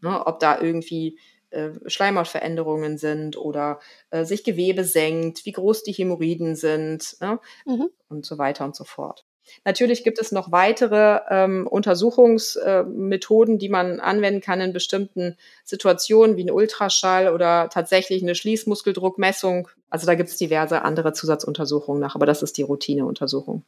Ne, 0.00 0.26
ob 0.26 0.40
da 0.40 0.60
irgendwie 0.60 1.16
äh, 1.50 1.70
Schleimhautveränderungen 1.86 2.98
sind 2.98 3.36
oder 3.36 3.78
äh, 4.10 4.24
sich 4.24 4.42
Gewebe 4.42 4.82
senkt, 4.82 5.46
wie 5.46 5.52
groß 5.52 5.84
die 5.84 5.92
Hämorrhoiden 5.92 6.56
sind 6.56 7.16
ne? 7.20 7.38
mhm. 7.66 7.88
und 8.08 8.26
so 8.26 8.36
weiter 8.36 8.64
und 8.64 8.74
so 8.74 8.82
fort. 8.82 9.24
Natürlich 9.64 10.04
gibt 10.04 10.20
es 10.20 10.32
noch 10.32 10.52
weitere 10.52 11.20
ähm, 11.30 11.66
Untersuchungsmethoden, 11.66 13.54
äh, 13.54 13.58
die 13.58 13.68
man 13.68 14.00
anwenden 14.00 14.40
kann 14.40 14.60
in 14.60 14.72
bestimmten 14.72 15.36
Situationen, 15.64 16.36
wie 16.36 16.44
ein 16.44 16.50
Ultraschall 16.50 17.32
oder 17.32 17.68
tatsächlich 17.70 18.22
eine 18.22 18.34
Schließmuskeldruckmessung. 18.34 19.68
Also 19.90 20.06
da 20.06 20.14
gibt 20.14 20.30
es 20.30 20.36
diverse 20.36 20.82
andere 20.82 21.12
Zusatzuntersuchungen 21.12 22.00
nach, 22.00 22.14
aber 22.14 22.26
das 22.26 22.42
ist 22.42 22.56
die 22.58 22.62
Routineuntersuchung. 22.62 23.64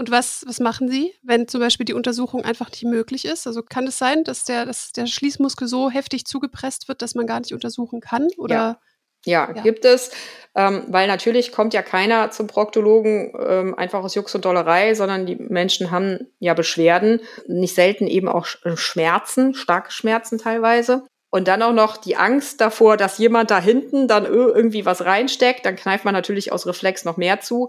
Und 0.00 0.10
was, 0.10 0.44
was 0.46 0.60
machen 0.60 0.88
Sie, 0.88 1.12
wenn 1.22 1.46
zum 1.46 1.60
Beispiel 1.60 1.84
die 1.84 1.92
Untersuchung 1.92 2.42
einfach 2.42 2.70
nicht 2.70 2.84
möglich 2.84 3.26
ist? 3.26 3.46
Also 3.46 3.62
kann 3.62 3.86
es 3.86 3.98
sein, 3.98 4.24
dass 4.24 4.46
der, 4.46 4.64
dass 4.64 4.92
der 4.92 5.06
Schließmuskel 5.06 5.68
so 5.68 5.90
heftig 5.90 6.24
zugepresst 6.24 6.88
wird, 6.88 7.02
dass 7.02 7.14
man 7.14 7.26
gar 7.26 7.40
nicht 7.40 7.52
untersuchen 7.52 8.00
kann? 8.00 8.28
Oder? 8.38 8.54
Ja. 8.54 8.80
Ja, 9.26 9.52
ja, 9.54 9.62
gibt 9.62 9.84
es, 9.84 10.10
ähm, 10.54 10.84
weil 10.88 11.06
natürlich 11.06 11.52
kommt 11.52 11.74
ja 11.74 11.82
keiner 11.82 12.30
zum 12.30 12.46
Proktologen 12.46 13.32
ähm, 13.38 13.74
einfach 13.74 14.02
aus 14.02 14.14
Jux 14.14 14.34
und 14.34 14.44
Dollerei, 14.44 14.94
sondern 14.94 15.26
die 15.26 15.36
Menschen 15.36 15.90
haben 15.90 16.28
ja 16.38 16.54
Beschwerden, 16.54 17.20
nicht 17.46 17.74
selten 17.74 18.06
eben 18.06 18.28
auch 18.28 18.46
Schmerzen, 18.46 19.54
starke 19.54 19.92
Schmerzen 19.92 20.38
teilweise. 20.38 21.04
Und 21.32 21.46
dann 21.46 21.62
auch 21.62 21.72
noch 21.72 21.96
die 21.96 22.16
Angst 22.16 22.60
davor, 22.60 22.96
dass 22.96 23.18
jemand 23.18 23.52
da 23.52 23.60
hinten 23.60 24.08
dann 24.08 24.24
irgendwie 24.24 24.84
was 24.84 25.04
reinsteckt, 25.04 25.64
dann 25.64 25.76
kneift 25.76 26.04
man 26.04 26.14
natürlich 26.14 26.50
aus 26.50 26.66
Reflex 26.66 27.04
noch 27.04 27.16
mehr 27.16 27.40
zu. 27.40 27.68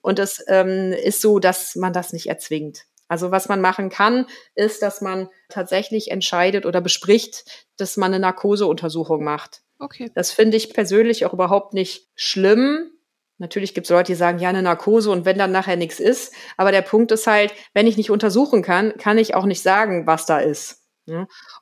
Und 0.00 0.18
es 0.18 0.42
ähm, 0.48 0.92
ist 0.92 1.20
so, 1.20 1.38
dass 1.38 1.76
man 1.76 1.92
das 1.92 2.14
nicht 2.14 2.26
erzwingt. 2.26 2.86
Also 3.08 3.30
was 3.30 3.50
man 3.50 3.60
machen 3.60 3.90
kann, 3.90 4.26
ist, 4.54 4.80
dass 4.80 5.02
man 5.02 5.28
tatsächlich 5.50 6.10
entscheidet 6.10 6.64
oder 6.64 6.80
bespricht, 6.80 7.44
dass 7.76 7.98
man 7.98 8.14
eine 8.14 8.20
Narkoseuntersuchung 8.20 9.22
macht. 9.22 9.61
Okay. 9.82 10.12
Das 10.14 10.30
finde 10.30 10.56
ich 10.56 10.72
persönlich 10.72 11.26
auch 11.26 11.32
überhaupt 11.32 11.74
nicht 11.74 12.08
schlimm. 12.14 12.92
Natürlich 13.38 13.74
gibt 13.74 13.86
es 13.86 13.90
Leute, 13.90 14.12
die 14.12 14.16
sagen, 14.16 14.38
ja, 14.38 14.48
eine 14.48 14.62
Narkose 14.62 15.10
und 15.10 15.24
wenn 15.24 15.38
dann 15.38 15.50
nachher 15.50 15.74
nichts 15.76 15.98
ist. 15.98 16.32
Aber 16.56 16.70
der 16.70 16.82
Punkt 16.82 17.10
ist 17.10 17.26
halt, 17.26 17.52
wenn 17.74 17.88
ich 17.88 17.96
nicht 17.96 18.12
untersuchen 18.12 18.62
kann, 18.62 18.96
kann 18.96 19.18
ich 19.18 19.34
auch 19.34 19.44
nicht 19.44 19.60
sagen, 19.60 20.06
was 20.06 20.24
da 20.24 20.38
ist. 20.38 20.86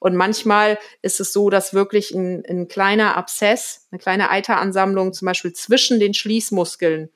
Und 0.00 0.16
manchmal 0.16 0.78
ist 1.00 1.18
es 1.18 1.32
so, 1.32 1.48
dass 1.48 1.72
wirklich 1.72 2.10
ein, 2.10 2.44
ein 2.46 2.68
kleiner 2.68 3.16
Abszess, 3.16 3.88
eine 3.90 3.98
kleine 3.98 4.28
Eiteransammlung 4.28 5.14
zum 5.14 5.24
Beispiel 5.24 5.54
zwischen 5.54 5.98
den 5.98 6.12
Schließmuskeln 6.12 7.08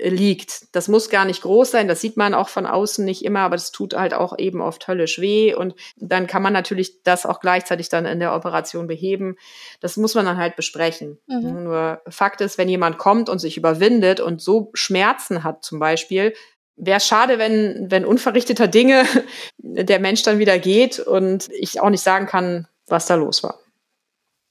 liegt. 0.00 0.74
Das 0.74 0.88
muss 0.88 1.08
gar 1.08 1.24
nicht 1.24 1.42
groß 1.42 1.70
sein, 1.70 1.88
das 1.88 2.00
sieht 2.00 2.16
man 2.16 2.34
auch 2.34 2.48
von 2.48 2.66
außen 2.66 3.04
nicht 3.04 3.24
immer, 3.24 3.40
aber 3.40 3.56
das 3.56 3.70
tut 3.70 3.94
halt 3.94 4.12
auch 4.12 4.36
eben 4.38 4.60
oft 4.60 4.88
höllisch 4.88 5.20
weh 5.20 5.54
und 5.54 5.74
dann 5.96 6.26
kann 6.26 6.42
man 6.42 6.52
natürlich 6.52 7.02
das 7.02 7.26
auch 7.26 7.40
gleichzeitig 7.40 7.88
dann 7.88 8.04
in 8.04 8.18
der 8.18 8.34
Operation 8.34 8.86
beheben. 8.88 9.36
Das 9.80 9.96
muss 9.96 10.14
man 10.14 10.24
dann 10.24 10.36
halt 10.36 10.56
besprechen. 10.56 11.18
Mhm. 11.26 11.64
Nur 11.64 12.02
Fakt 12.08 12.40
ist, 12.40 12.58
wenn 12.58 12.68
jemand 12.68 12.98
kommt 12.98 13.28
und 13.28 13.38
sich 13.38 13.56
überwindet 13.56 14.20
und 14.20 14.40
so 14.40 14.70
Schmerzen 14.74 15.44
hat 15.44 15.64
zum 15.64 15.78
Beispiel, 15.78 16.34
wäre 16.76 17.00
schade, 17.00 17.38
wenn, 17.38 17.86
wenn 17.90 18.04
unverrichteter 18.04 18.68
Dinge 18.68 19.04
der 19.58 20.00
Mensch 20.00 20.22
dann 20.22 20.38
wieder 20.38 20.58
geht 20.58 20.98
und 20.98 21.48
ich 21.50 21.80
auch 21.80 21.90
nicht 21.90 22.02
sagen 22.02 22.26
kann, 22.26 22.66
was 22.86 23.06
da 23.06 23.14
los 23.14 23.42
war. 23.42 23.60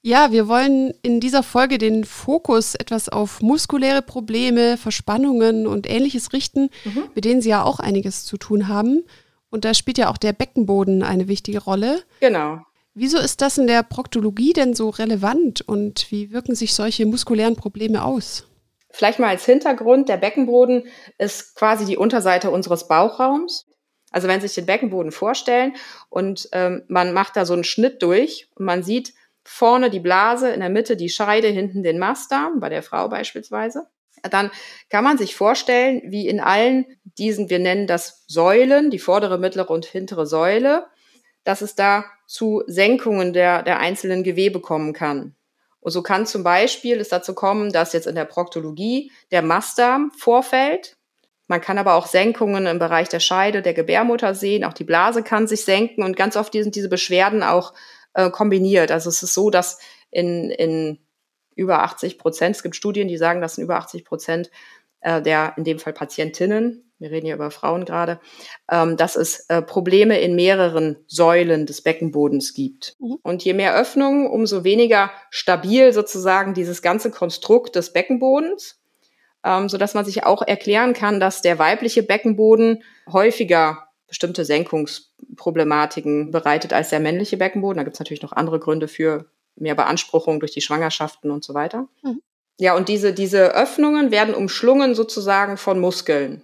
Ja, 0.07 0.31
wir 0.31 0.47
wollen 0.47 0.93
in 1.01 1.19
dieser 1.19 1.43
Folge 1.43 1.77
den 1.77 2.05
Fokus 2.05 2.75
etwas 2.75 3.09
auf 3.09 3.41
muskuläre 3.41 4.01
Probleme, 4.01 4.77
Verspannungen 4.77 5.67
und 5.67 5.85
ähnliches 5.85 6.31
richten, 6.31 6.69
mhm. 6.85 7.09
mit 7.13 7.25
denen 7.25 7.41
Sie 7.41 7.49
ja 7.49 7.63
auch 7.63 7.81
einiges 7.81 8.23
zu 8.23 8.37
tun 8.37 8.69
haben. 8.69 9.03
Und 9.49 9.65
da 9.65 9.73
spielt 9.73 9.97
ja 9.97 10.09
auch 10.09 10.15
der 10.15 10.31
Beckenboden 10.31 11.03
eine 11.03 11.27
wichtige 11.27 11.61
Rolle. 11.61 12.03
Genau. 12.21 12.61
Wieso 12.93 13.17
ist 13.17 13.41
das 13.41 13.57
in 13.57 13.67
der 13.67 13.83
Proktologie 13.83 14.53
denn 14.53 14.75
so 14.75 14.87
relevant 14.91 15.59
und 15.59 16.09
wie 16.09 16.31
wirken 16.31 16.55
sich 16.55 16.73
solche 16.73 17.05
muskulären 17.05 17.57
Probleme 17.57 18.05
aus? 18.05 18.47
Vielleicht 18.89 19.19
mal 19.19 19.27
als 19.27 19.43
Hintergrund, 19.43 20.07
der 20.07 20.15
Beckenboden 20.15 20.85
ist 21.17 21.53
quasi 21.55 21.83
die 21.83 21.97
Unterseite 21.97 22.49
unseres 22.49 22.87
Bauchraums. 22.87 23.65
Also 24.11 24.29
wenn 24.29 24.39
Sie 24.39 24.47
sich 24.47 24.55
den 24.55 24.67
Beckenboden 24.67 25.11
vorstellen 25.11 25.75
und 26.09 26.47
ähm, 26.53 26.83
man 26.87 27.11
macht 27.11 27.35
da 27.35 27.43
so 27.43 27.51
einen 27.51 27.65
Schnitt 27.65 28.01
durch 28.01 28.47
und 28.55 28.63
man 28.63 28.83
sieht 28.83 29.11
vorne 29.47 29.89
die 29.89 30.01
Blase, 30.01 30.49
in 30.49 30.59
der 30.59 30.69
Mitte 30.69 30.97
die 30.97 31.09
Scheide, 31.09 31.47
hinten 31.47 31.81
den 31.81 31.99
Mastdarm, 31.99 32.59
bei 32.59 32.67
der 32.67 32.83
Frau 32.83 33.07
beispielsweise, 33.07 33.87
dann 34.29 34.51
kann 34.89 35.03
man 35.03 35.17
sich 35.17 35.35
vorstellen, 35.35 36.01
wie 36.05 36.27
in 36.27 36.41
allen 36.41 36.85
diesen, 37.17 37.49
wir 37.49 37.59
nennen 37.59 37.87
das 37.87 38.25
Säulen, 38.27 38.89
die 38.89 38.99
vordere, 38.99 39.37
mittlere 39.37 39.69
und 39.69 39.85
hintere 39.85 40.25
Säule, 40.25 40.87
dass 41.45 41.61
es 41.61 41.75
da 41.75 42.03
zu 42.27 42.63
Senkungen 42.67 43.31
der, 43.31 43.63
der 43.63 43.79
einzelnen 43.79 44.23
Gewebe 44.23 44.59
kommen 44.59 44.91
kann. 44.91 45.35
Und 45.79 45.91
so 45.91 46.03
kann 46.03 46.25
zum 46.25 46.43
Beispiel 46.43 46.99
es 46.99 47.07
dazu 47.07 47.33
kommen, 47.33 47.71
dass 47.71 47.93
jetzt 47.93 48.07
in 48.07 48.15
der 48.15 48.25
Proktologie 48.25 49.11
der 49.31 49.43
Mastdarm 49.43 50.11
vorfällt. 50.17 50.97
Man 51.47 51.61
kann 51.61 51.77
aber 51.77 51.93
auch 51.93 52.07
Senkungen 52.07 52.65
im 52.65 52.79
Bereich 52.79 53.07
der 53.07 53.21
Scheide, 53.21 53.61
der 53.61 53.73
Gebärmutter 53.73 54.35
sehen. 54.35 54.65
Auch 54.65 54.73
die 54.73 54.83
Blase 54.83 55.23
kann 55.23 55.47
sich 55.47 55.63
senken 55.63 56.03
und 56.03 56.17
ganz 56.17 56.35
oft 56.35 56.51
sind 56.51 56.75
diese 56.75 56.89
Beschwerden 56.89 57.43
auch 57.43 57.73
äh, 58.13 58.29
kombiniert. 58.29 58.91
Also 58.91 59.09
es 59.09 59.23
ist 59.23 59.33
so, 59.33 59.49
dass 59.49 59.79
in, 60.11 60.49
in 60.51 60.99
über 61.55 61.83
80 61.83 62.17
Prozent, 62.17 62.55
es 62.55 62.63
gibt 62.63 62.75
Studien, 62.75 63.07
die 63.07 63.17
sagen, 63.17 63.41
dass 63.41 63.57
in 63.57 63.63
über 63.63 63.77
80 63.77 64.05
Prozent 64.05 64.51
äh, 65.01 65.21
der, 65.21 65.53
in 65.57 65.63
dem 65.63 65.79
Fall 65.79 65.93
Patientinnen, 65.93 66.83
wir 66.99 67.11
reden 67.11 67.27
ja 67.27 67.35
über 67.35 67.51
Frauen 67.51 67.85
gerade, 67.85 68.19
ähm, 68.71 68.97
dass 68.97 69.15
es 69.15 69.45
äh, 69.49 69.61
Probleme 69.61 70.19
in 70.19 70.35
mehreren 70.35 70.97
Säulen 71.07 71.65
des 71.65 71.81
Beckenbodens 71.81 72.53
gibt. 72.53 72.95
Mhm. 72.99 73.17
Und 73.21 73.43
je 73.43 73.53
mehr 73.53 73.75
Öffnungen, 73.75 74.27
umso 74.27 74.63
weniger 74.63 75.11
stabil 75.29 75.93
sozusagen 75.93 76.53
dieses 76.53 76.81
ganze 76.81 77.11
Konstrukt 77.11 77.75
des 77.75 77.93
Beckenbodens, 77.93 78.81
ähm, 79.43 79.69
so 79.69 79.77
dass 79.77 79.93
man 79.93 80.05
sich 80.05 80.23
auch 80.23 80.41
erklären 80.41 80.93
kann, 80.93 81.19
dass 81.19 81.41
der 81.41 81.59
weibliche 81.59 82.03
Beckenboden 82.03 82.83
häufiger 83.11 83.86
bestimmte 84.07 84.45
Senkungsproblematiken 84.45 86.31
bereitet 86.31 86.73
als 86.73 86.89
der 86.89 86.99
männliche 86.99 87.37
Beckenboden. 87.37 87.77
Da 87.77 87.83
gibt 87.83 87.95
es 87.95 87.99
natürlich 87.99 88.21
noch 88.21 88.33
andere 88.33 88.59
Gründe 88.59 88.87
für 88.87 89.29
mehr 89.55 89.75
Beanspruchung 89.75 90.39
durch 90.39 90.51
die 90.51 90.61
Schwangerschaften 90.61 91.31
und 91.31 91.43
so 91.43 91.53
weiter. 91.53 91.87
Mhm. 92.03 92.21
Ja, 92.59 92.75
und 92.75 92.89
diese, 92.89 93.13
diese 93.13 93.53
Öffnungen 93.53 94.11
werden 94.11 94.33
umschlungen 94.33 94.95
sozusagen 94.95 95.57
von 95.57 95.79
Muskeln 95.79 96.41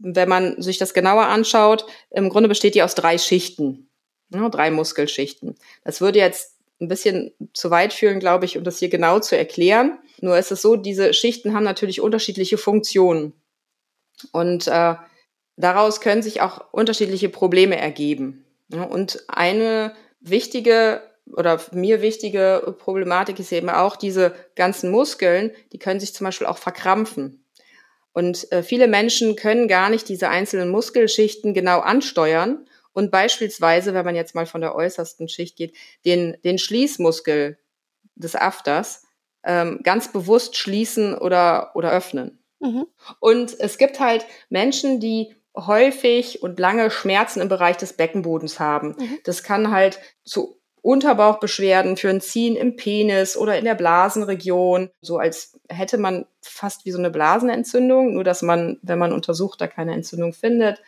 wenn 0.00 0.28
man 0.28 0.60
sich 0.60 0.78
das 0.78 0.94
genauer 0.94 1.26
anschaut, 1.26 1.86
im 2.10 2.28
Grunde 2.28 2.48
besteht 2.48 2.74
die 2.74 2.82
aus 2.82 2.94
drei 2.94 3.18
Schichten, 3.18 3.88
ne, 4.30 4.50
drei 4.50 4.70
Muskelschichten. 4.70 5.56
Das 5.84 6.00
würde 6.00 6.18
jetzt 6.18 6.58
ein 6.80 6.88
bisschen 6.88 7.32
zu 7.52 7.70
weit 7.70 7.92
führen, 7.92 8.20
glaube 8.20 8.44
ich, 8.44 8.58
um 8.58 8.64
das 8.64 8.78
hier 8.78 8.88
genau 8.88 9.20
zu 9.20 9.36
erklären. 9.36 9.98
Nur 10.20 10.36
ist 10.36 10.50
es 10.52 10.62
so, 10.62 10.76
diese 10.76 11.14
Schichten 11.14 11.54
haben 11.54 11.64
natürlich 11.64 12.00
unterschiedliche 12.00 12.58
Funktionen. 12.58 13.32
Und 14.32 14.66
äh, 14.66 14.94
daraus 15.56 16.00
können 16.00 16.22
sich 16.22 16.40
auch 16.40 16.72
unterschiedliche 16.72 17.28
Probleme 17.28 17.76
ergeben. 17.76 18.44
Und 18.70 19.24
eine 19.28 19.94
wichtige 20.20 21.02
oder 21.26 21.60
mir 21.72 22.02
wichtige 22.02 22.74
Problematik 22.78 23.38
ist 23.38 23.52
eben 23.52 23.70
auch 23.70 23.96
diese 23.96 24.34
ganzen 24.56 24.90
Muskeln, 24.90 25.52
die 25.72 25.78
können 25.78 26.00
sich 26.00 26.14
zum 26.14 26.26
Beispiel 26.26 26.46
auch 26.46 26.58
verkrampfen. 26.58 27.44
Und 28.12 28.50
äh, 28.52 28.62
viele 28.62 28.88
Menschen 28.88 29.34
können 29.34 29.66
gar 29.66 29.90
nicht 29.90 30.08
diese 30.08 30.28
einzelnen 30.28 30.68
Muskelschichten 30.68 31.54
genau 31.54 31.80
ansteuern 31.80 32.66
und 32.94 33.10
beispielsweise, 33.10 33.92
wenn 33.92 34.04
man 34.04 34.14
jetzt 34.14 34.34
mal 34.34 34.46
von 34.46 34.60
der 34.60 34.74
äußersten 34.74 35.28
Schicht 35.28 35.56
geht, 35.56 35.76
den, 36.04 36.36
den 36.44 36.58
Schließmuskel 36.58 37.58
des 38.14 38.36
Afters 38.36 39.02
ähm, 39.42 39.80
ganz 39.82 40.12
bewusst 40.12 40.56
schließen 40.56 41.18
oder, 41.18 41.72
oder 41.74 41.90
öffnen. 41.90 42.38
Mhm. 42.60 42.86
Und 43.18 43.58
es 43.58 43.78
gibt 43.78 43.98
halt 43.98 44.24
Menschen, 44.48 45.00
die 45.00 45.34
häufig 45.56 46.42
und 46.42 46.58
lange 46.58 46.90
Schmerzen 46.90 47.40
im 47.40 47.48
Bereich 47.48 47.76
des 47.76 47.92
Beckenbodens 47.92 48.58
haben. 48.58 48.96
Mhm. 48.98 49.18
Das 49.24 49.42
kann 49.42 49.70
halt 49.70 50.00
zu 50.24 50.58
Unterbauchbeschwerden 50.82 51.96
für 51.96 52.10
ein 52.10 52.20
Ziehen 52.20 52.56
im 52.56 52.76
Penis 52.76 53.38
oder 53.38 53.58
in 53.58 53.64
der 53.64 53.74
Blasenregion, 53.74 54.90
so 55.00 55.16
als 55.16 55.58
hätte 55.70 55.96
man 55.96 56.26
fast 56.42 56.84
wie 56.84 56.90
so 56.90 56.98
eine 56.98 57.10
Blasenentzündung, 57.10 58.12
nur 58.12 58.22
dass 58.22 58.42
man, 58.42 58.78
wenn 58.82 58.98
man 58.98 59.14
untersucht, 59.14 59.62
da 59.62 59.66
keine 59.66 59.94
Entzündung 59.94 60.34
findet. 60.34 60.82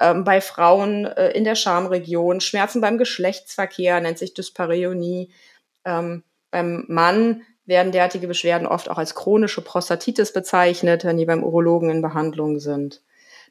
Ähm, 0.00 0.24
bei 0.24 0.40
Frauen 0.40 1.04
äh, 1.04 1.32
in 1.32 1.44
der 1.44 1.54
Schamregion, 1.54 2.40
Schmerzen 2.40 2.80
beim 2.80 2.96
Geschlechtsverkehr, 2.96 4.00
nennt 4.00 4.16
sich 4.16 4.32
Dyspareunie. 4.32 5.30
Ähm, 5.84 6.22
beim 6.50 6.86
Mann 6.88 7.42
werden 7.66 7.92
derartige 7.92 8.28
Beschwerden 8.28 8.66
oft 8.66 8.88
auch 8.88 8.96
als 8.96 9.14
chronische 9.14 9.60
Prostatitis 9.60 10.32
bezeichnet, 10.32 11.04
wenn 11.04 11.18
die 11.18 11.26
beim 11.26 11.44
Urologen 11.44 11.90
in 11.90 12.00
Behandlung 12.00 12.58
sind. 12.58 13.02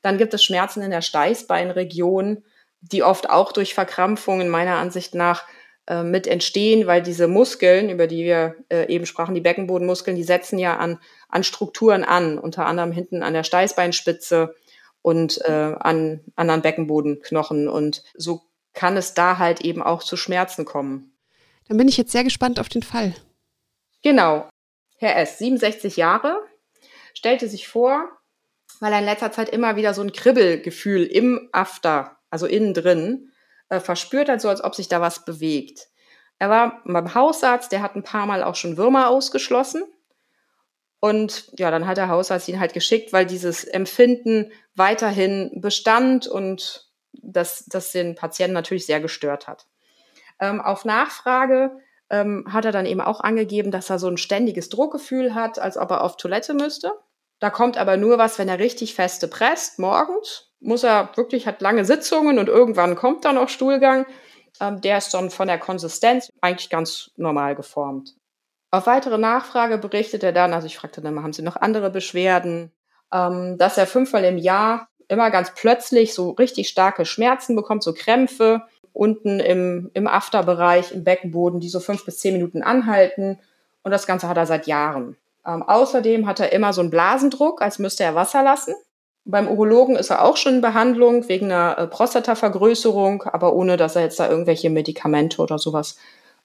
Dann 0.01 0.17
gibt 0.17 0.33
es 0.33 0.43
Schmerzen 0.43 0.81
in 0.81 0.91
der 0.91 1.01
Steißbeinregion, 1.01 2.43
die 2.81 3.03
oft 3.03 3.29
auch 3.29 3.51
durch 3.51 3.73
Verkrampfungen 3.73 4.49
meiner 4.49 4.77
Ansicht 4.77 5.13
nach 5.13 5.45
äh, 5.87 6.03
mit 6.03 6.27
entstehen, 6.27 6.87
weil 6.87 7.01
diese 7.01 7.27
Muskeln, 7.27 7.89
über 7.89 8.07
die 8.07 8.23
wir 8.23 8.55
äh, 8.69 8.87
eben 8.87 9.05
sprachen, 9.05 9.35
die 9.35 9.41
Beckenbodenmuskeln, 9.41 10.15
die 10.15 10.23
setzen 10.23 10.57
ja 10.57 10.77
an, 10.77 10.99
an 11.29 11.43
Strukturen 11.43 12.03
an, 12.03 12.37
unter 12.37 12.65
anderem 12.65 12.91
hinten 12.91 13.23
an 13.23 13.33
der 13.33 13.43
Steißbeinspitze 13.43 14.55
und 15.01 15.39
äh, 15.45 15.75
an 15.79 16.21
anderen 16.35 16.61
Beckenbodenknochen. 16.61 17.67
Und 17.67 18.03
so 18.15 18.41
kann 18.73 18.97
es 18.97 19.13
da 19.13 19.37
halt 19.37 19.61
eben 19.61 19.81
auch 19.81 20.03
zu 20.03 20.17
Schmerzen 20.17 20.65
kommen. 20.65 21.13
Dann 21.67 21.77
bin 21.77 21.87
ich 21.87 21.97
jetzt 21.97 22.11
sehr 22.11 22.23
gespannt 22.23 22.59
auf 22.59 22.69
den 22.69 22.83
Fall. 22.83 23.15
Genau. 24.03 24.47
Herr 24.97 25.17
S., 25.17 25.39
67 25.39 25.97
Jahre, 25.97 26.39
stellte 27.13 27.47
sich 27.47 27.67
vor, 27.67 28.07
weil 28.81 28.91
er 28.91 28.99
in 28.99 29.05
letzter 29.05 29.31
Zeit 29.31 29.49
immer 29.49 29.75
wieder 29.75 29.93
so 29.93 30.01
ein 30.01 30.11
Kribbelgefühl 30.11 31.03
im 31.03 31.49
After, 31.53 32.17
also 32.31 32.47
innen 32.47 32.73
drin, 32.73 33.31
äh, 33.69 33.79
verspürt 33.79 34.27
hat, 34.27 34.41
so 34.41 34.49
als 34.49 34.63
ob 34.63 34.75
sich 34.75 34.89
da 34.89 34.99
was 34.99 35.23
bewegt. 35.23 35.87
Er 36.39 36.49
war 36.49 36.81
beim 36.83 37.13
Hausarzt, 37.13 37.71
der 37.71 37.83
hat 37.83 37.95
ein 37.95 38.03
paar 38.03 38.25
Mal 38.25 38.43
auch 38.43 38.55
schon 38.55 38.77
Würmer 38.77 39.09
ausgeschlossen. 39.09 39.83
Und 40.99 41.51
ja, 41.57 41.69
dann 41.69 41.85
hat 41.85 41.97
der 41.97 42.09
Hausarzt 42.09 42.47
ihn 42.47 42.59
halt 42.59 42.73
geschickt, 42.73 43.13
weil 43.13 43.27
dieses 43.27 43.63
Empfinden 43.63 44.51
weiterhin 44.73 45.51
bestand 45.61 46.27
und 46.27 46.89
das, 47.13 47.65
das 47.67 47.91
den 47.91 48.15
Patienten 48.15 48.53
natürlich 48.53 48.87
sehr 48.87 48.99
gestört 48.99 49.47
hat. 49.47 49.67
Ähm, 50.39 50.59
auf 50.59 50.85
Nachfrage 50.85 51.77
ähm, 52.09 52.45
hat 52.51 52.65
er 52.65 52.71
dann 52.71 52.87
eben 52.87 53.01
auch 53.01 53.21
angegeben, 53.21 53.69
dass 53.69 53.91
er 53.91 53.99
so 53.99 54.07
ein 54.07 54.17
ständiges 54.17 54.69
Druckgefühl 54.69 55.35
hat, 55.35 55.59
als 55.59 55.77
ob 55.77 55.91
er 55.91 56.03
auf 56.03 56.17
Toilette 56.17 56.55
müsste. 56.55 56.91
Da 57.41 57.49
kommt 57.49 57.77
aber 57.77 57.97
nur 57.97 58.19
was, 58.19 58.37
wenn 58.37 58.47
er 58.47 58.59
richtig 58.59 58.93
feste 58.93 59.27
presst, 59.27 59.79
morgens. 59.79 60.51
Muss 60.59 60.83
er 60.83 61.09
wirklich, 61.15 61.47
hat 61.47 61.59
lange 61.59 61.85
Sitzungen 61.85 62.37
und 62.37 62.47
irgendwann 62.47 62.95
kommt 62.95 63.25
dann 63.25 63.37
auch 63.37 63.49
Stuhlgang. 63.49 64.05
Ähm, 64.59 64.79
der 64.79 64.99
ist 64.99 65.11
dann 65.15 65.31
von 65.31 65.47
der 65.47 65.57
Konsistenz 65.57 66.29
eigentlich 66.39 66.69
ganz 66.69 67.09
normal 67.17 67.55
geformt. 67.55 68.15
Auf 68.69 68.85
weitere 68.85 69.17
Nachfrage 69.17 69.79
berichtet 69.79 70.23
er 70.23 70.33
dann, 70.33 70.53
also 70.53 70.67
ich 70.67 70.77
fragte 70.77 71.01
dann 71.01 71.15
mal, 71.15 71.23
haben 71.23 71.33
Sie 71.33 71.41
noch 71.41 71.55
andere 71.55 71.89
Beschwerden, 71.89 72.71
ähm, 73.11 73.57
dass 73.57 73.77
er 73.77 73.87
fünfmal 73.87 74.23
im 74.23 74.37
Jahr 74.37 74.87
immer 75.07 75.31
ganz 75.31 75.53
plötzlich 75.55 76.13
so 76.13 76.29
richtig 76.29 76.69
starke 76.69 77.05
Schmerzen 77.05 77.55
bekommt, 77.55 77.81
so 77.81 77.93
Krämpfe 77.93 78.61
unten 78.93 79.39
im, 79.39 79.89
im 79.95 80.05
Afterbereich, 80.05 80.91
im 80.91 81.03
Beckenboden, 81.03 81.59
die 81.59 81.69
so 81.69 81.79
fünf 81.79 82.05
bis 82.05 82.19
zehn 82.19 82.33
Minuten 82.33 82.61
anhalten. 82.61 83.39
Und 83.81 83.89
das 83.89 84.05
Ganze 84.05 84.27
hat 84.27 84.37
er 84.37 84.45
seit 84.45 84.67
Jahren. 84.67 85.17
Ähm, 85.45 85.63
außerdem 85.63 86.27
hat 86.27 86.39
er 86.39 86.51
immer 86.51 86.73
so 86.73 86.81
einen 86.81 86.89
Blasendruck, 86.89 87.61
als 87.61 87.79
müsste 87.79 88.03
er 88.03 88.15
Wasser 88.15 88.43
lassen. 88.43 88.75
Beim 89.23 89.47
Urologen 89.47 89.95
ist 89.95 90.09
er 90.09 90.23
auch 90.23 90.37
schon 90.37 90.55
in 90.55 90.61
Behandlung 90.61 91.27
wegen 91.29 91.51
einer 91.51 91.77
äh, 91.77 91.87
Prostatavergrößerung, 91.87 93.23
aber 93.23 93.53
ohne, 93.53 93.77
dass 93.77 93.95
er 93.95 94.01
jetzt 94.03 94.19
da 94.19 94.29
irgendwelche 94.29 94.69
Medikamente 94.69 95.41
oder 95.41 95.59
sowas 95.59 95.97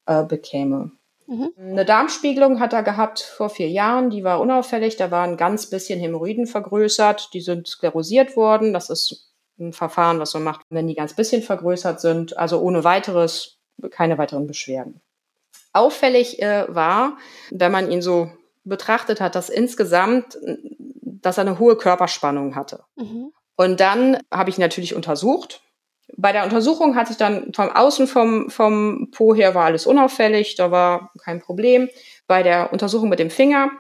äh, 0.07 0.25
bekäme. 0.25 0.93
Mhm. 1.27 1.51
Eine 1.59 1.85
Darmspiegelung 1.85 2.61
hat 2.61 2.73
er 2.73 2.83
gehabt 2.83 3.21
vor 3.21 3.49
vier 3.49 3.69
Jahren, 3.69 4.11
die 4.11 4.25
war 4.25 4.41
unauffällig, 4.41 4.97
da 4.97 5.11
waren 5.11 5.37
ganz 5.37 5.69
bisschen 5.69 5.99
Hämorrhoiden 5.99 6.47
vergrößert, 6.47 7.31
die 7.33 7.41
sind 7.41 7.67
sklerosiert 7.67 8.37
worden. 8.37 8.73
Das 8.73 8.91
ist 8.91 9.33
ein 9.59 9.73
Verfahren, 9.73 10.21
was 10.21 10.35
man 10.35 10.45
macht, 10.45 10.61
wenn 10.69 10.87
die 10.87 10.95
ganz 10.95 11.15
bisschen 11.15 11.43
vergrößert 11.43 12.01
sind, 12.01 12.37
also 12.37 12.61
ohne 12.61 12.85
weiteres, 12.85 13.59
keine 13.91 14.19
weiteren 14.19 14.47
Beschwerden. 14.47 15.01
Auffällig 15.73 16.41
äh, 16.43 16.67
war, 16.69 17.17
wenn 17.51 17.73
man 17.73 17.91
ihn 17.91 18.03
so 18.03 18.31
betrachtet 18.67 19.21
hat, 19.21 19.35
dass 19.35 19.49
insgesamt, 19.49 20.39
dass 21.03 21.39
er 21.39 21.43
eine 21.43 21.59
hohe 21.59 21.77
Körperspannung 21.77 22.55
hatte. 22.55 22.85
Mhm. 22.97 23.33
Und 23.57 23.81
dann 23.81 24.19
habe 24.31 24.51
ich 24.51 24.59
natürlich 24.59 24.95
untersucht, 24.95 25.63
bei 26.17 26.33
der 26.33 26.45
Untersuchung 26.45 26.95
hat 26.95 27.09
sich 27.09 27.17
dann 27.17 27.53
vom 27.53 27.71
Außen 27.71 28.07
vom, 28.07 28.49
vom 28.49 29.11
Po 29.11 29.35
her 29.35 29.55
war 29.55 29.65
alles 29.65 29.87
unauffällig, 29.87 30.55
da 30.55 30.71
war 30.71 31.13
kein 31.23 31.41
Problem. 31.41 31.89
Bei 32.27 32.43
der 32.43 32.73
Untersuchung 32.73 33.09
mit 33.09 33.19
dem 33.19 33.31
Finger 33.31 33.71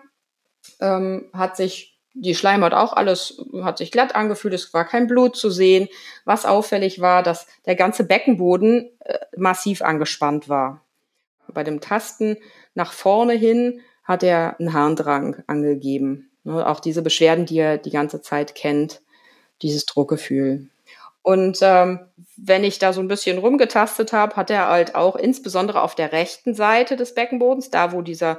ähm, 0.80 1.30
hat 1.32 1.56
sich 1.56 1.98
die 2.14 2.34
Schleimhaut 2.34 2.72
auch 2.72 2.94
alles, 2.94 3.42
hat 3.62 3.78
sich 3.78 3.92
glatt 3.92 4.14
angefühlt, 4.14 4.54
es 4.54 4.72
war 4.72 4.86
kein 4.86 5.06
Blut 5.06 5.36
zu 5.36 5.50
sehen. 5.50 5.88
Was 6.24 6.46
auffällig 6.46 7.00
war, 7.00 7.22
dass 7.22 7.46
der 7.66 7.76
ganze 7.76 8.04
Beckenboden 8.04 8.90
äh, 9.00 9.18
massiv 9.36 9.82
angespannt 9.82 10.48
war. 10.48 10.82
Bei 11.52 11.62
dem 11.62 11.80
Tasten 11.80 12.38
nach 12.74 12.92
vorne 12.92 13.34
hin 13.34 13.80
hat 14.06 14.22
er 14.22 14.58
einen 14.58 14.72
Harndrang 14.72 15.42
angegeben. 15.46 16.30
Ne, 16.44 16.66
auch 16.66 16.80
diese 16.80 17.02
Beschwerden, 17.02 17.44
die 17.44 17.58
er 17.58 17.76
die 17.76 17.90
ganze 17.90 18.22
Zeit 18.22 18.54
kennt, 18.54 19.02
dieses 19.62 19.84
Druckgefühl. 19.84 20.68
Und 21.22 21.58
ähm, 21.60 21.98
wenn 22.36 22.62
ich 22.62 22.78
da 22.78 22.92
so 22.92 23.00
ein 23.00 23.08
bisschen 23.08 23.38
rumgetastet 23.38 24.12
habe, 24.12 24.36
hat 24.36 24.48
er 24.48 24.68
halt 24.68 24.94
auch 24.94 25.16
insbesondere 25.16 25.82
auf 25.82 25.96
der 25.96 26.12
rechten 26.12 26.54
Seite 26.54 26.94
des 26.94 27.14
Beckenbodens, 27.14 27.70
da 27.70 27.90
wo 27.90 28.00
dieser 28.00 28.38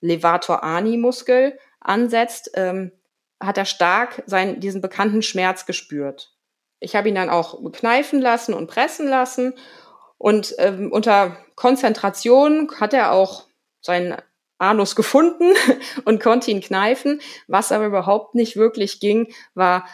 Levator 0.00 0.62
Ani 0.62 0.96
Muskel 0.96 1.58
ansetzt, 1.80 2.52
ähm, 2.54 2.92
hat 3.40 3.58
er 3.58 3.64
stark 3.64 4.22
seinen, 4.26 4.60
diesen 4.60 4.80
bekannten 4.80 5.22
Schmerz 5.22 5.66
gespürt. 5.66 6.32
Ich 6.78 6.94
habe 6.94 7.08
ihn 7.08 7.16
dann 7.16 7.28
auch 7.30 7.60
kneifen 7.72 8.20
lassen 8.20 8.54
und 8.54 8.68
pressen 8.68 9.08
lassen. 9.08 9.54
Und 10.16 10.54
ähm, 10.58 10.92
unter 10.92 11.36
Konzentration 11.56 12.70
hat 12.78 12.94
er 12.94 13.10
auch 13.10 13.46
seinen 13.80 14.16
Anus 14.62 14.96
gefunden 14.96 15.52
und 16.04 16.22
konnte 16.22 16.50
ihn 16.50 16.60
kneifen. 16.60 17.20
Was 17.46 17.72
aber 17.72 17.86
überhaupt 17.86 18.34
nicht 18.34 18.56
wirklich 18.56 19.00
ging, 19.00 19.32
war 19.54 19.86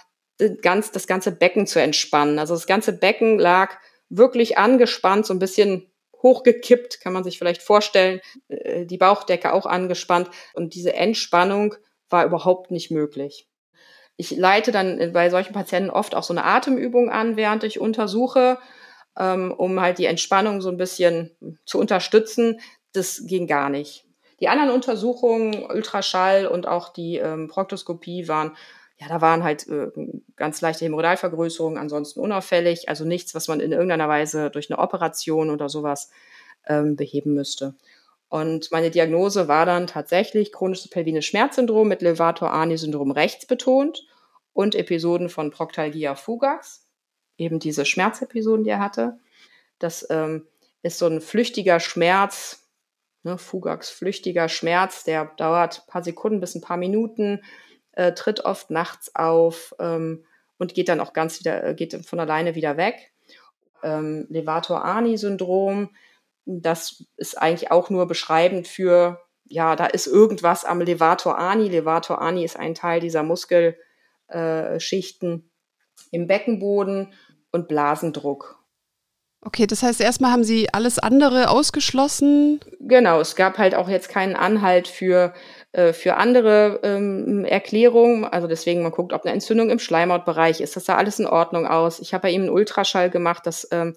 ganz, 0.62 0.92
das 0.92 1.06
ganze 1.06 1.32
Becken 1.32 1.66
zu 1.66 1.80
entspannen. 1.80 2.38
Also 2.38 2.54
das 2.54 2.66
ganze 2.66 2.92
Becken 2.92 3.38
lag 3.38 3.76
wirklich 4.08 4.58
angespannt, 4.58 5.26
so 5.26 5.34
ein 5.34 5.38
bisschen 5.38 5.90
hochgekippt, 6.22 7.00
kann 7.00 7.12
man 7.12 7.24
sich 7.24 7.38
vielleicht 7.38 7.62
vorstellen, 7.62 8.20
äh, 8.48 8.86
die 8.86 8.98
Bauchdecke 8.98 9.52
auch 9.52 9.66
angespannt 9.66 10.30
und 10.54 10.74
diese 10.74 10.94
Entspannung 10.94 11.74
war 12.10 12.24
überhaupt 12.24 12.70
nicht 12.70 12.90
möglich. 12.90 13.48
Ich 14.16 14.32
leite 14.32 14.72
dann 14.72 15.12
bei 15.12 15.30
solchen 15.30 15.52
Patienten 15.52 15.90
oft 15.90 16.14
auch 16.14 16.24
so 16.24 16.32
eine 16.32 16.44
Atemübung 16.44 17.10
an, 17.10 17.36
während 17.36 17.62
ich 17.62 17.78
untersuche, 17.78 18.58
ähm, 19.16 19.52
um 19.52 19.80
halt 19.80 19.98
die 19.98 20.06
Entspannung 20.06 20.60
so 20.60 20.70
ein 20.70 20.76
bisschen 20.76 21.36
zu 21.64 21.78
unterstützen. 21.78 22.60
Das 22.92 23.22
ging 23.26 23.46
gar 23.46 23.70
nicht. 23.70 24.07
Die 24.40 24.48
anderen 24.48 24.70
Untersuchungen, 24.70 25.64
Ultraschall 25.64 26.46
und 26.46 26.66
auch 26.68 26.90
die 26.92 27.16
ähm, 27.16 27.48
Proktoskopie 27.48 28.28
waren 28.28 28.56
ja, 29.00 29.06
da 29.06 29.20
waren 29.20 29.44
halt 29.44 29.68
äh, 29.68 29.90
ganz 30.34 30.60
leichte 30.60 30.84
Hämorrhoidalvergrößerungen, 30.84 31.78
ansonsten 31.78 32.18
unauffällig, 32.20 32.88
also 32.88 33.04
nichts, 33.04 33.34
was 33.34 33.46
man 33.46 33.60
in 33.60 33.70
irgendeiner 33.70 34.08
Weise 34.08 34.50
durch 34.50 34.70
eine 34.70 34.80
Operation 34.80 35.50
oder 35.50 35.68
sowas 35.68 36.10
ähm, 36.66 36.96
beheben 36.96 37.34
müsste. 37.34 37.74
Und 38.28 38.72
meine 38.72 38.90
Diagnose 38.90 39.46
war 39.46 39.66
dann 39.66 39.86
tatsächlich 39.86 40.52
chronisches 40.52 40.88
pelvines 40.88 41.24
Schmerzsyndrom 41.24 41.86
mit 41.86 42.02
Levator-Ani-Syndrom 42.02 43.12
rechts 43.12 43.46
betont 43.46 44.04
und 44.52 44.74
Episoden 44.74 45.28
von 45.28 45.52
Proctalgia 45.52 46.16
fugax, 46.16 46.84
eben 47.36 47.60
diese 47.60 47.84
Schmerzepisoden, 47.84 48.64
die 48.64 48.70
er 48.70 48.80
hatte. 48.80 49.18
Das 49.78 50.06
ähm, 50.10 50.46
ist 50.82 50.98
so 50.98 51.06
ein 51.06 51.20
flüchtiger 51.20 51.78
Schmerz, 51.78 52.67
ne, 53.22 53.38
Fugax, 53.38 53.90
flüchtiger 53.90 54.48
Schmerz, 54.48 55.04
der 55.04 55.26
dauert 55.36 55.80
ein 55.80 55.90
paar 55.90 56.02
Sekunden 56.02 56.40
bis 56.40 56.54
ein 56.54 56.60
paar 56.60 56.76
Minuten, 56.76 57.42
äh, 57.92 58.12
tritt 58.12 58.44
oft 58.44 58.70
nachts 58.70 59.14
auf 59.14 59.74
ähm, 59.78 60.24
und 60.58 60.74
geht 60.74 60.88
dann 60.88 61.00
auch 61.00 61.12
ganz 61.12 61.40
wieder, 61.40 61.64
äh, 61.64 61.74
geht 61.74 62.06
von 62.06 62.20
alleine 62.20 62.54
wieder 62.54 62.76
weg. 62.76 63.12
Ähm, 63.82 64.26
Levator-Ani-Syndrom, 64.28 65.90
das 66.44 67.04
ist 67.16 67.40
eigentlich 67.40 67.70
auch 67.70 67.90
nur 67.90 68.06
beschreibend 68.06 68.68
für, 68.68 69.20
ja, 69.44 69.76
da 69.76 69.86
ist 69.86 70.06
irgendwas 70.06 70.64
am 70.64 70.80
Levator-Ani. 70.80 71.68
Levator-Ani 71.68 72.44
ist 72.44 72.56
ein 72.56 72.74
Teil 72.74 73.00
dieser 73.00 73.22
Muskelschichten 73.22 75.50
im 76.10 76.26
Beckenboden 76.26 77.12
und 77.52 77.68
Blasendruck. 77.68 78.58
Okay, 79.48 79.66
das 79.66 79.82
heißt, 79.82 80.02
erstmal 80.02 80.30
haben 80.30 80.44
Sie 80.44 80.68
alles 80.74 80.98
andere 80.98 81.48
ausgeschlossen? 81.48 82.60
Genau, 82.80 83.18
es 83.18 83.34
gab 83.34 83.56
halt 83.56 83.74
auch 83.74 83.88
jetzt 83.88 84.10
keinen 84.10 84.36
Anhalt 84.36 84.88
für, 84.88 85.32
äh, 85.72 85.94
für 85.94 86.16
andere 86.18 86.80
ähm, 86.82 87.46
Erklärungen. 87.46 88.26
Also 88.26 88.46
deswegen, 88.46 88.82
man 88.82 88.92
guckt, 88.92 89.14
ob 89.14 89.24
eine 89.24 89.32
Entzündung 89.32 89.70
im 89.70 89.78
Schleimhautbereich 89.78 90.60
ist. 90.60 90.76
Das 90.76 90.84
sah 90.84 90.96
alles 90.96 91.18
in 91.18 91.26
Ordnung 91.26 91.66
aus. 91.66 91.98
Ich 91.98 92.12
habe 92.12 92.24
bei 92.24 92.30
ihm 92.30 92.42
einen 92.42 92.50
Ultraschall 92.50 93.08
gemacht, 93.08 93.46
das 93.46 93.66
ähm, 93.72 93.94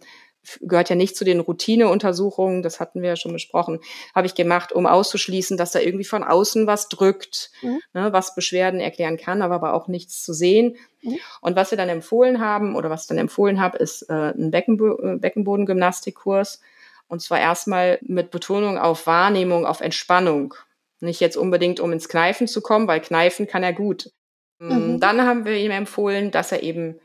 gehört 0.62 0.90
ja 0.90 0.96
nicht 0.96 1.16
zu 1.16 1.24
den 1.24 1.40
Routineuntersuchungen, 1.40 2.64
das 2.64 2.80
hatten 2.80 3.02
wir 3.02 3.10
ja 3.10 3.16
schon 3.16 3.34
besprochen, 3.34 3.80
habe 4.16 4.28
ich 4.28 4.36
gemacht, 4.36 4.72
um 4.72 4.88
auszuschließen, 4.88 5.56
dass 5.56 5.72
da 5.72 5.80
irgendwie 5.80 6.04
von 6.04 6.24
außen 6.24 6.66
was 6.68 6.90
drückt, 6.90 7.52
mhm. 7.62 7.80
ne, 7.94 8.12
was 8.12 8.34
Beschwerden 8.34 8.80
erklären 8.80 9.18
kann, 9.18 9.42
aber, 9.42 9.56
aber 9.56 9.74
auch 9.74 9.88
nichts 9.88 10.24
zu 10.24 10.34
sehen. 10.34 10.78
Mhm. 11.02 11.20
Und 11.42 11.56
was 11.56 11.72
wir 11.72 11.78
dann 11.78 11.90
empfohlen 11.90 12.40
haben, 12.40 12.76
oder 12.76 12.90
was 12.90 13.04
ich 13.04 13.08
dann 13.08 13.20
empfohlen 13.20 13.62
habe, 13.62 13.78
ist 13.78 14.04
äh, 14.10 14.34
ein 14.34 14.52
Beckenbo 14.52 15.00
äh, 15.02 15.18
Beckenbodengymnastikkurs. 15.18 16.62
Und 17.08 17.22
zwar 17.22 17.40
erstmal 17.40 18.00
mit 18.02 18.32
Betonung 18.32 18.78
auf 18.78 19.06
Wahrnehmung, 19.06 19.66
auf 19.66 19.82
Entspannung. 19.82 20.56
Nicht 21.02 21.20
jetzt 21.20 21.36
unbedingt, 21.36 21.80
um 21.80 21.92
ins 21.92 22.08
Kneifen 22.08 22.48
zu 22.48 22.62
kommen, 22.62 22.88
weil 22.88 23.02
Kneifen 23.02 23.48
kann 23.48 23.64
er 23.64 23.74
gut. 23.74 24.12
Mhm. 24.60 25.00
Dann 25.00 25.22
haben 25.22 25.46
wir 25.46 25.58
ihm 25.58 25.72
empfohlen, 25.72 26.32
dass 26.32 26.52
er 26.52 26.64
eben 26.64 27.00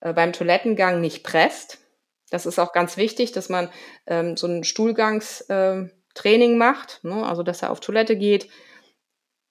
äh, 0.00 0.12
beim 0.12 0.32
Toilettengang 0.32 1.00
nicht 1.00 1.22
presst 1.22 1.83
das 2.34 2.46
ist 2.46 2.58
auch 2.58 2.72
ganz 2.72 2.96
wichtig, 2.96 3.30
dass 3.32 3.48
man 3.48 3.70
ähm, 4.06 4.36
so 4.36 4.48
ein 4.48 4.64
Stuhlgangstraining 4.64 5.88
ähm, 6.52 6.58
macht, 6.58 7.00
ne? 7.04 7.24
also 7.24 7.44
dass 7.44 7.62
er 7.62 7.70
auf 7.70 7.78
Toilette 7.80 8.16
geht. 8.16 8.48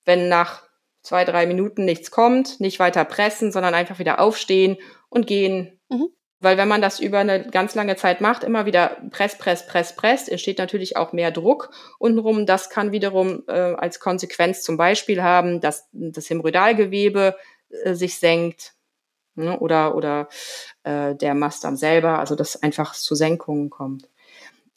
Wenn 0.04 0.28
nach 0.28 0.64
zwei, 1.02 1.24
drei 1.24 1.46
Minuten 1.46 1.86
nichts 1.86 2.12
kommt, 2.12 2.60
nicht 2.60 2.80
weiter 2.80 3.06
pressen, 3.06 3.54
sondern 3.54 3.74
einfach 3.74 4.00
wieder 4.00 4.20
aufstehen 4.20 4.78
und 5.10 5.28
gehen. 5.28 5.80
Mhm. 5.90 6.10
Weil 6.42 6.58
wenn 6.58 6.68
man 6.68 6.82
das 6.82 7.00
über 7.00 7.20
eine 7.20 7.48
ganz 7.48 7.74
lange 7.74 7.96
Zeit 7.96 8.20
macht, 8.20 8.44
immer 8.44 8.66
wieder 8.66 8.98
press, 9.12 9.38
press, 9.38 9.66
press, 9.66 9.96
press, 9.96 10.28
entsteht 10.28 10.58
natürlich 10.58 10.98
auch 10.98 11.14
mehr 11.14 11.32
Druck 11.32 11.70
untenrum. 12.00 12.46
Das 12.46 12.70
kann 12.70 12.92
wiederum 12.92 13.44
äh, 13.48 13.54
als 13.54 14.02
Konsequenz 14.02 14.62
zum 14.62 14.76
Beispiel 14.76 15.24
haben, 15.24 15.62
dass 15.62 15.88
das 15.94 16.30
Hämorrhoidalgewebe 16.30 17.38
äh, 17.70 17.94
sich 17.94 18.20
senkt, 18.20 18.73
ne, 19.36 19.60
oder, 19.60 19.96
oder 19.96 20.28
äh, 20.84 21.16
der 21.16 21.34
Mastdarm 21.34 21.76
selber, 21.76 22.20
also 22.20 22.36
dass 22.36 22.62
einfach 22.62 22.94
zu 22.94 23.16
Senkungen 23.16 23.70
kommt. 23.70 24.10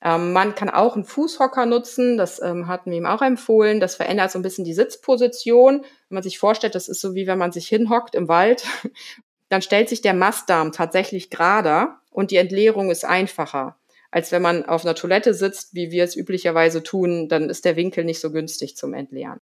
Ähm, 0.02 0.32
man 0.32 0.54
kann 0.54 0.70
auch 0.70 0.94
einen 0.94 1.04
Fußhocker 1.04 1.66
nutzen, 1.66 2.16
das 2.16 2.40
ähm, 2.42 2.68
hatten 2.68 2.90
wir 2.90 2.98
ihm 2.98 3.06
auch 3.06 3.22
empfohlen. 3.22 3.80
Das 3.80 3.96
verändert 3.96 4.30
so 4.30 4.38
ein 4.38 4.42
bisschen 4.42 4.64
die 4.64 4.74
Sitzposition. 4.74 5.80
Wenn 5.80 6.14
man 6.14 6.22
sich 6.22 6.38
vorstellt, 6.38 6.74
das 6.74 6.88
ist 6.88 7.00
so 7.00 7.14
wie 7.14 7.26
wenn 7.26 7.38
man 7.38 7.52
sich 7.52 7.66
hinhockt 7.66 8.14
im 8.14 8.28
Wald, 8.28 8.64
dann 9.48 9.62
stellt 9.62 9.88
sich 9.88 10.02
der 10.02 10.14
Mastdarm 10.14 10.72
tatsächlich 10.72 11.30
gerader 11.30 12.00
und 12.10 12.30
die 12.30 12.36
Entleerung 12.36 12.90
ist 12.90 13.04
einfacher. 13.04 13.76
Als 14.10 14.32
wenn 14.32 14.42
man 14.42 14.64
auf 14.64 14.84
einer 14.84 14.94
Toilette 14.94 15.34
sitzt, 15.34 15.74
wie 15.74 15.90
wir 15.90 16.04
es 16.04 16.16
üblicherweise 16.16 16.82
tun, 16.82 17.28
dann 17.28 17.50
ist 17.50 17.64
der 17.64 17.76
Winkel 17.76 18.04
nicht 18.04 18.20
so 18.20 18.30
günstig 18.30 18.76
zum 18.76 18.94
Entleeren. 18.94 19.40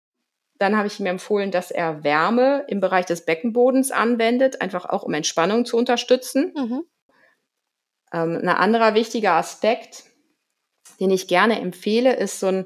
Dann 0.64 0.78
habe 0.78 0.88
ich 0.88 0.98
ihm 0.98 1.08
empfohlen, 1.08 1.52
dass 1.52 1.72
er 1.72 2.06
Wärme 2.06 2.64
im 2.70 2.80
Bereich 2.80 3.06
des 3.06 3.26
Beckenbodens 3.26 3.92
anwendet, 3.92 4.62
einfach 4.62 4.86
auch 4.86 5.04
um 5.04 5.14
Entspannung 5.14 5.66
zu 5.66 5.76
unterstützen. 5.76 6.54
Mhm. 6.56 6.84
Ähm, 8.14 8.40
ein 8.42 8.48
anderer 8.48 8.94
wichtiger 8.94 9.34
Aspekt, 9.34 10.06
den 11.02 11.12
ich 11.12 11.28
gerne 11.28 11.60
empfehle, 11.60 12.16
ist 12.16 12.40
so 12.40 12.48
ein, 12.48 12.66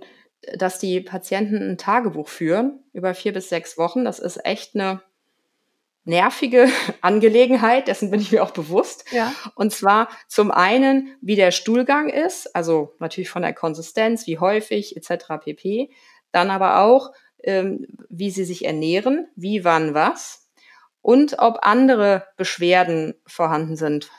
dass 0.55 0.77
die 0.77 1.01
Patienten 1.01 1.71
ein 1.71 1.79
Tagebuch 1.79 2.27
führen 2.27 2.83
über 2.93 3.15
vier 3.15 3.33
bis 3.33 3.49
sechs 3.49 3.79
Wochen. 3.79 4.05
Das 4.05 4.19
ist 4.19 4.45
echt 4.45 4.75
eine 4.75 5.01
nervige 6.03 6.67
Angelegenheit, 7.01 7.87
dessen 7.87 8.11
bin 8.11 8.21
ich 8.21 8.31
mir 8.31 8.43
auch 8.43 8.51
bewusst. 8.51 9.05
Ja. 9.11 9.33
Und 9.55 9.73
zwar 9.73 10.07
zum 10.27 10.51
einen, 10.51 11.17
wie 11.19 11.35
der 11.35 11.49
Stuhlgang 11.49 12.09
ist, 12.09 12.55
also 12.55 12.93
natürlich 12.99 13.31
von 13.31 13.41
der 13.41 13.53
Konsistenz, 13.53 14.27
wie 14.27 14.37
häufig 14.37 14.95
etc. 14.95 15.43
pp. 15.43 15.89
Dann 16.31 16.51
aber 16.51 16.81
auch, 16.81 17.11
wie 17.43 18.31
sie 18.31 18.45
sich 18.45 18.65
ernähren, 18.65 19.27
wie, 19.35 19.63
wann, 19.63 19.93
was 19.93 20.47
und 21.01 21.39
ob 21.39 21.59
andere 21.61 22.27
Beschwerden 22.35 23.13
vorhanden 23.25 23.77
sind. 23.77 24.11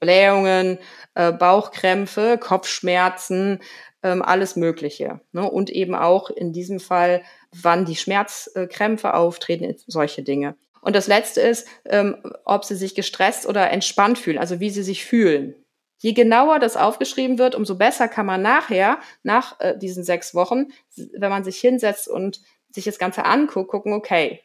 Blähungen, 0.00 0.78
äh, 1.14 1.30
Bauchkrämpfe, 1.30 2.36
Kopfschmerzen, 2.38 3.60
ähm, 4.02 4.22
alles 4.22 4.56
Mögliche. 4.56 5.20
Ne? 5.30 5.48
Und 5.48 5.70
eben 5.70 5.94
auch 5.94 6.30
in 6.30 6.52
diesem 6.52 6.80
Fall, 6.80 7.22
wann 7.52 7.84
die 7.84 7.94
Schmerzkrämpfe 7.94 9.14
auftreten, 9.14 9.76
solche 9.86 10.24
Dinge. 10.24 10.56
Und 10.80 10.96
das 10.96 11.06
Letzte 11.06 11.40
ist, 11.40 11.68
ähm, 11.84 12.16
ob 12.44 12.64
sie 12.64 12.74
sich 12.74 12.96
gestresst 12.96 13.46
oder 13.46 13.70
entspannt 13.70 14.18
fühlen, 14.18 14.38
also 14.38 14.58
wie 14.58 14.70
sie 14.70 14.82
sich 14.82 15.04
fühlen. 15.04 15.54
Je 16.02 16.12
genauer 16.12 16.58
das 16.58 16.76
aufgeschrieben 16.76 17.38
wird, 17.38 17.54
umso 17.54 17.76
besser 17.76 18.08
kann 18.08 18.26
man 18.26 18.42
nachher, 18.42 18.98
nach 19.22 19.60
äh, 19.60 19.78
diesen 19.78 20.02
sechs 20.02 20.34
Wochen, 20.34 20.66
wenn 20.96 21.30
man 21.30 21.44
sich 21.44 21.58
hinsetzt 21.58 22.08
und 22.08 22.40
sich 22.70 22.84
das 22.84 22.98
Ganze 22.98 23.24
anguckt, 23.24 23.70
gucken, 23.70 23.92
okay, 23.92 24.40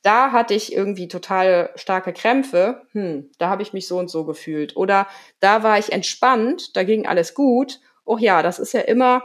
da 0.00 0.32
hatte 0.32 0.54
ich 0.54 0.72
irgendwie 0.72 1.08
total 1.08 1.70
starke 1.74 2.14
Krämpfe, 2.14 2.86
hm, 2.92 3.30
da 3.36 3.50
habe 3.50 3.62
ich 3.62 3.74
mich 3.74 3.86
so 3.86 3.98
und 3.98 4.10
so 4.10 4.24
gefühlt. 4.24 4.76
Oder 4.76 5.06
da 5.40 5.62
war 5.62 5.78
ich 5.78 5.92
entspannt, 5.92 6.74
da 6.74 6.84
ging 6.84 7.06
alles 7.06 7.34
gut. 7.34 7.80
Oh 8.06 8.16
ja, 8.16 8.42
das 8.42 8.58
ist 8.58 8.72
ja 8.72 8.80
immer 8.80 9.22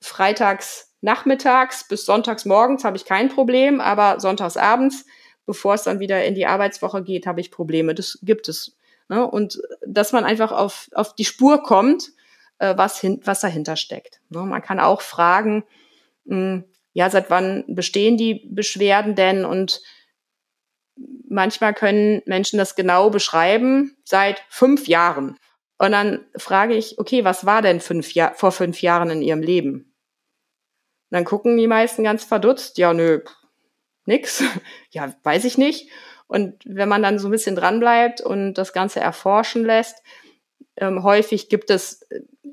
freitags 0.00 0.94
nachmittags 1.02 1.86
bis 1.86 2.06
sonntags 2.06 2.46
morgens 2.46 2.84
habe 2.84 2.96
ich 2.96 3.04
kein 3.04 3.28
Problem, 3.28 3.82
aber 3.82 4.18
sonntags 4.20 4.56
abends, 4.56 5.04
bevor 5.44 5.74
es 5.74 5.82
dann 5.82 6.00
wieder 6.00 6.24
in 6.24 6.34
die 6.34 6.46
Arbeitswoche 6.46 7.02
geht, 7.02 7.26
habe 7.26 7.42
ich 7.42 7.50
Probleme. 7.50 7.94
Das 7.94 8.18
gibt 8.22 8.48
es. 8.48 8.74
Ne? 9.08 9.26
Und 9.26 9.60
dass 9.86 10.12
man 10.12 10.24
einfach 10.24 10.52
auf, 10.52 10.88
auf 10.94 11.14
die 11.14 11.24
Spur 11.24 11.62
kommt, 11.62 12.12
äh, 12.58 12.76
was, 12.76 13.00
hin, 13.00 13.20
was 13.24 13.40
dahinter 13.40 13.76
steckt. 13.76 14.20
Ne? 14.30 14.40
Man 14.42 14.62
kann 14.62 14.80
auch 14.80 15.00
fragen, 15.00 15.64
mh, 16.24 16.36
hm, 16.36 16.64
ja, 16.96 17.10
seit 17.10 17.28
wann 17.28 17.64
bestehen 17.66 18.16
die 18.16 18.48
Beschwerden 18.50 19.16
denn 19.16 19.44
und 19.44 19.82
manchmal 21.28 21.74
können 21.74 22.22
Menschen 22.24 22.58
das 22.58 22.76
genau 22.76 23.10
beschreiben, 23.10 23.96
seit 24.04 24.44
fünf 24.48 24.86
Jahren. 24.86 25.36
Und 25.78 25.90
dann 25.92 26.24
frage 26.36 26.74
ich, 26.74 26.98
okay, 26.98 27.24
was 27.24 27.46
war 27.46 27.62
denn 27.62 27.80
fünf 27.80 28.14
Jahr, 28.14 28.34
vor 28.34 28.52
fünf 28.52 28.80
Jahren 28.80 29.10
in 29.10 29.22
ihrem 29.22 29.42
Leben? 29.42 29.92
Dann 31.10 31.24
gucken 31.24 31.56
die 31.56 31.66
meisten 31.66 32.04
ganz 32.04 32.24
verdutzt, 32.24 32.78
ja, 32.78 32.94
nö, 32.94 33.20
nix, 34.06 34.42
ja, 34.90 35.12
weiß 35.24 35.44
ich 35.44 35.58
nicht. 35.58 35.90
Und 36.34 36.54
wenn 36.64 36.88
man 36.88 37.02
dann 37.02 37.18
so 37.18 37.28
ein 37.28 37.32
bisschen 37.32 37.56
dranbleibt 37.56 38.20
und 38.20 38.54
das 38.54 38.72
Ganze 38.72 39.00
erforschen 39.00 39.64
lässt, 39.64 40.02
ähm, 40.76 41.02
häufig 41.02 41.48
gibt 41.48 41.70
es 41.70 42.06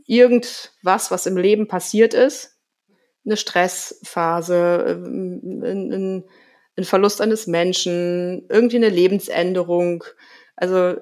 irgendwas, 0.06 1.12
was 1.12 1.26
im 1.26 1.38
Leben 1.38 1.68
passiert 1.68 2.14
ist. 2.14 2.58
Eine 3.26 3.38
Stressphase, 3.38 4.86
ähm, 4.88 5.62
ein, 5.64 5.92
ein 5.92 6.24
ein 6.78 6.86
Verlust 6.86 7.22
eines 7.22 7.48
Menschen, 7.48 8.46
irgendwie 8.50 8.78
eine 8.78 8.90
Lebensänderung, 8.90 10.04
also 10.56 10.96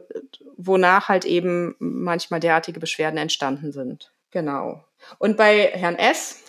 wonach 0.58 1.10
halt 1.10 1.26
eben 1.26 1.76
manchmal 1.80 2.39
derartige 2.39 2.80
Beschwerden 2.80 3.18
entstanden 3.18 3.72
sind. 3.72 4.12
Genau. 4.32 4.84
Und 5.18 5.38
bei 5.38 5.72
Herrn 5.74 5.96
S., 5.96 6.44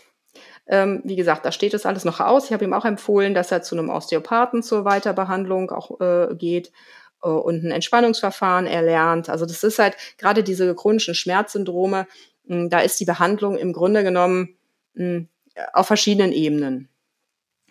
ähm, 0.71 1.03
wie 1.05 1.17
gesagt, 1.17 1.45
da 1.45 1.51
steht 1.51 1.75
es 1.75 1.85
alles 1.85 2.05
noch 2.05 2.21
aus. 2.21 2.47
Ich 2.47 2.53
habe 2.53 2.65
ihm 2.65 2.73
auch 2.73 2.85
empfohlen, 2.85 3.35
dass 3.35 3.51
er 3.51 3.61
zu 3.61 3.77
einem 3.77 3.91
Osteopathen 3.91 4.63
zur 4.63 4.85
Weiterbehandlung 4.85 5.73
auch 5.73 6.01
äh, 6.01 6.35
geht 6.37 6.71
äh, 7.25 7.29
und 7.29 7.65
ein 7.65 7.73
Entspannungsverfahren 7.73 8.67
erlernt. 8.67 9.29
Also 9.29 9.47
das 9.47 9.65
ist 9.65 9.81
halt 9.81 9.97
gerade 10.17 10.45
diese 10.45 10.73
chronischen 10.77 11.17
Schmerzsyndrome, 11.17 12.07
mh, 12.45 12.57
hm, 12.57 12.71
da 12.71 12.79
ist 12.81 13.01
die 13.01 13.05
Behandlung 13.05 13.59
im 13.59 13.73
Grunde 13.73 14.05
genommen 14.05 14.57
mh, 14.95 15.05
hm, 15.05 15.29
auf 15.73 15.89
verschiedenen 15.89 16.33
Ebenen. 16.33 16.89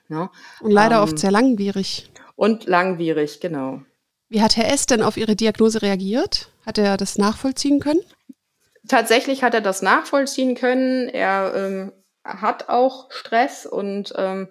Ja. 0.10 0.30
Und 0.60 0.72
leider 0.72 0.98
ähm, 0.98 1.04
oft 1.04 1.20
sehr 1.20 1.32
langwierig. 1.32 2.12
Und 2.36 2.66
langwierig, 2.66 3.40
genau. 3.40 3.82
Wie 4.28 4.42
hat 4.42 4.58
Herr 4.58 4.72
S. 4.74 4.88
denn 4.88 5.04
auf 5.04 5.16
Ihre 5.16 5.38
Diagnose 5.38 5.82
reagiert? 5.82 6.52
Hat 6.66 6.78
er 6.78 6.98
das 6.98 7.18
nachvollziehen 7.18 7.80
können? 7.80 8.02
Tatsächlich 8.90 9.42
hat 9.42 9.54
er 9.54 9.62
das 9.62 9.82
nachvollziehen 9.82 10.56
können. 10.56 11.08
Er 11.08 11.54
ähm, 11.56 11.92
hat 12.23 12.69
auch 12.69 13.12
Stress 13.12 13.65
und 13.65 14.13
ähm, 14.15 14.49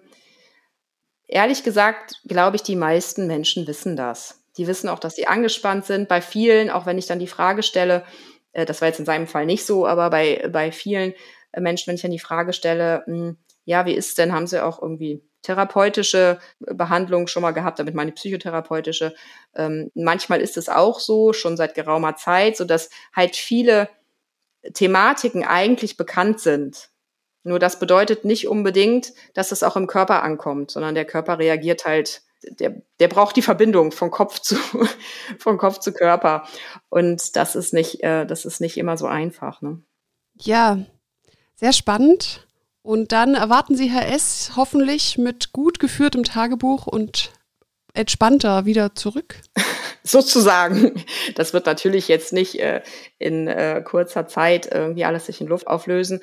ehrlich 1.27 1.63
gesagt, 1.63 2.21
glaube 2.25 2.55
ich, 2.55 2.63
die 2.63 2.75
meisten 2.75 3.27
Menschen 3.27 3.67
wissen 3.67 3.95
das. 3.95 4.43
Die 4.57 4.67
wissen 4.67 4.89
auch, 4.89 4.99
dass 4.99 5.15
sie 5.15 5.27
angespannt 5.27 5.85
sind. 5.85 6.07
Bei 6.09 6.21
vielen, 6.21 6.69
auch 6.69 6.85
wenn 6.85 6.97
ich 6.97 7.05
dann 7.05 7.19
die 7.19 7.27
Frage 7.27 7.63
stelle, 7.63 8.03
äh, 8.51 8.65
das 8.65 8.81
war 8.81 8.87
jetzt 8.87 8.99
in 8.99 9.05
seinem 9.05 9.27
Fall 9.27 9.45
nicht 9.45 9.65
so, 9.65 9.87
aber 9.87 10.09
bei, 10.09 10.47
bei 10.51 10.71
vielen 10.71 11.13
äh, 11.51 11.61
Menschen, 11.61 11.87
wenn 11.87 11.95
ich 11.95 12.01
dann 12.01 12.11
die 12.11 12.19
Frage 12.19 12.53
stelle, 12.53 13.03
mh, 13.07 13.15
hm, 13.17 13.37
ja, 13.65 13.85
wie 13.85 13.93
ist 13.93 14.17
denn, 14.17 14.33
haben 14.33 14.47
sie 14.47 14.63
auch 14.63 14.81
irgendwie 14.81 15.23
therapeutische 15.43 16.39
Behandlung 16.59 17.27
schon 17.27 17.43
mal 17.43 17.51
gehabt, 17.51 17.79
damit 17.79 17.93
meine 17.93 18.11
psychotherapeutische. 18.11 19.13
Ähm, 19.55 19.91
manchmal 19.93 20.41
ist 20.41 20.57
es 20.57 20.69
auch 20.69 20.99
so, 20.99 21.33
schon 21.33 21.55
seit 21.55 21.75
geraumer 21.75 22.15
Zeit, 22.15 22.57
so 22.57 22.65
dass 22.65 22.89
halt 23.15 23.35
viele 23.35 23.89
Thematiken 24.73 25.45
eigentlich 25.45 25.97
bekannt 25.97 26.39
sind. 26.39 26.89
Nur 27.43 27.59
das 27.59 27.79
bedeutet 27.79 28.25
nicht 28.25 28.47
unbedingt, 28.47 29.13
dass 29.33 29.51
es 29.51 29.63
auch 29.63 29.75
im 29.75 29.87
Körper 29.87 30.23
ankommt, 30.23 30.71
sondern 30.71 30.95
der 30.95 31.05
Körper 31.05 31.39
reagiert 31.39 31.85
halt, 31.85 32.21
der, 32.43 32.81
der 32.99 33.07
braucht 33.07 33.35
die 33.35 33.41
Verbindung 33.41 33.91
von 33.91 34.11
Kopf 34.11 34.39
zu, 34.39 34.55
von 35.39 35.57
Kopf 35.57 35.79
zu 35.79 35.93
Körper. 35.93 36.43
Und 36.89 37.35
das 37.35 37.55
ist 37.55 37.73
nicht, 37.73 38.03
äh, 38.03 38.25
das 38.25 38.45
ist 38.45 38.61
nicht 38.61 38.77
immer 38.77 38.97
so 38.97 39.07
einfach. 39.07 39.61
Ne? 39.61 39.81
Ja, 40.35 40.79
sehr 41.55 41.73
spannend. 41.73 42.47
Und 42.81 43.11
dann 43.11 43.35
erwarten 43.35 43.75
Sie 43.75 43.89
Herr 43.89 44.07
S. 44.13 44.53
hoffentlich 44.55 45.17
mit 45.17 45.51
gut 45.51 45.79
geführtem 45.79 46.23
Tagebuch 46.23 46.87
und 46.87 47.31
entspannter 47.93 48.65
wieder 48.65 48.95
zurück. 48.95 49.41
Sozusagen. 50.03 51.03
Das 51.35 51.53
wird 51.53 51.65
natürlich 51.65 52.07
jetzt 52.07 52.31
nicht 52.31 52.59
äh, 52.59 52.81
in 53.17 53.47
äh, 53.47 53.83
kurzer 53.85 54.27
Zeit 54.27 54.69
irgendwie 54.71 55.03
alles 55.03 55.25
sich 55.25 55.41
in 55.41 55.47
Luft 55.47 55.67
auflösen. 55.67 56.21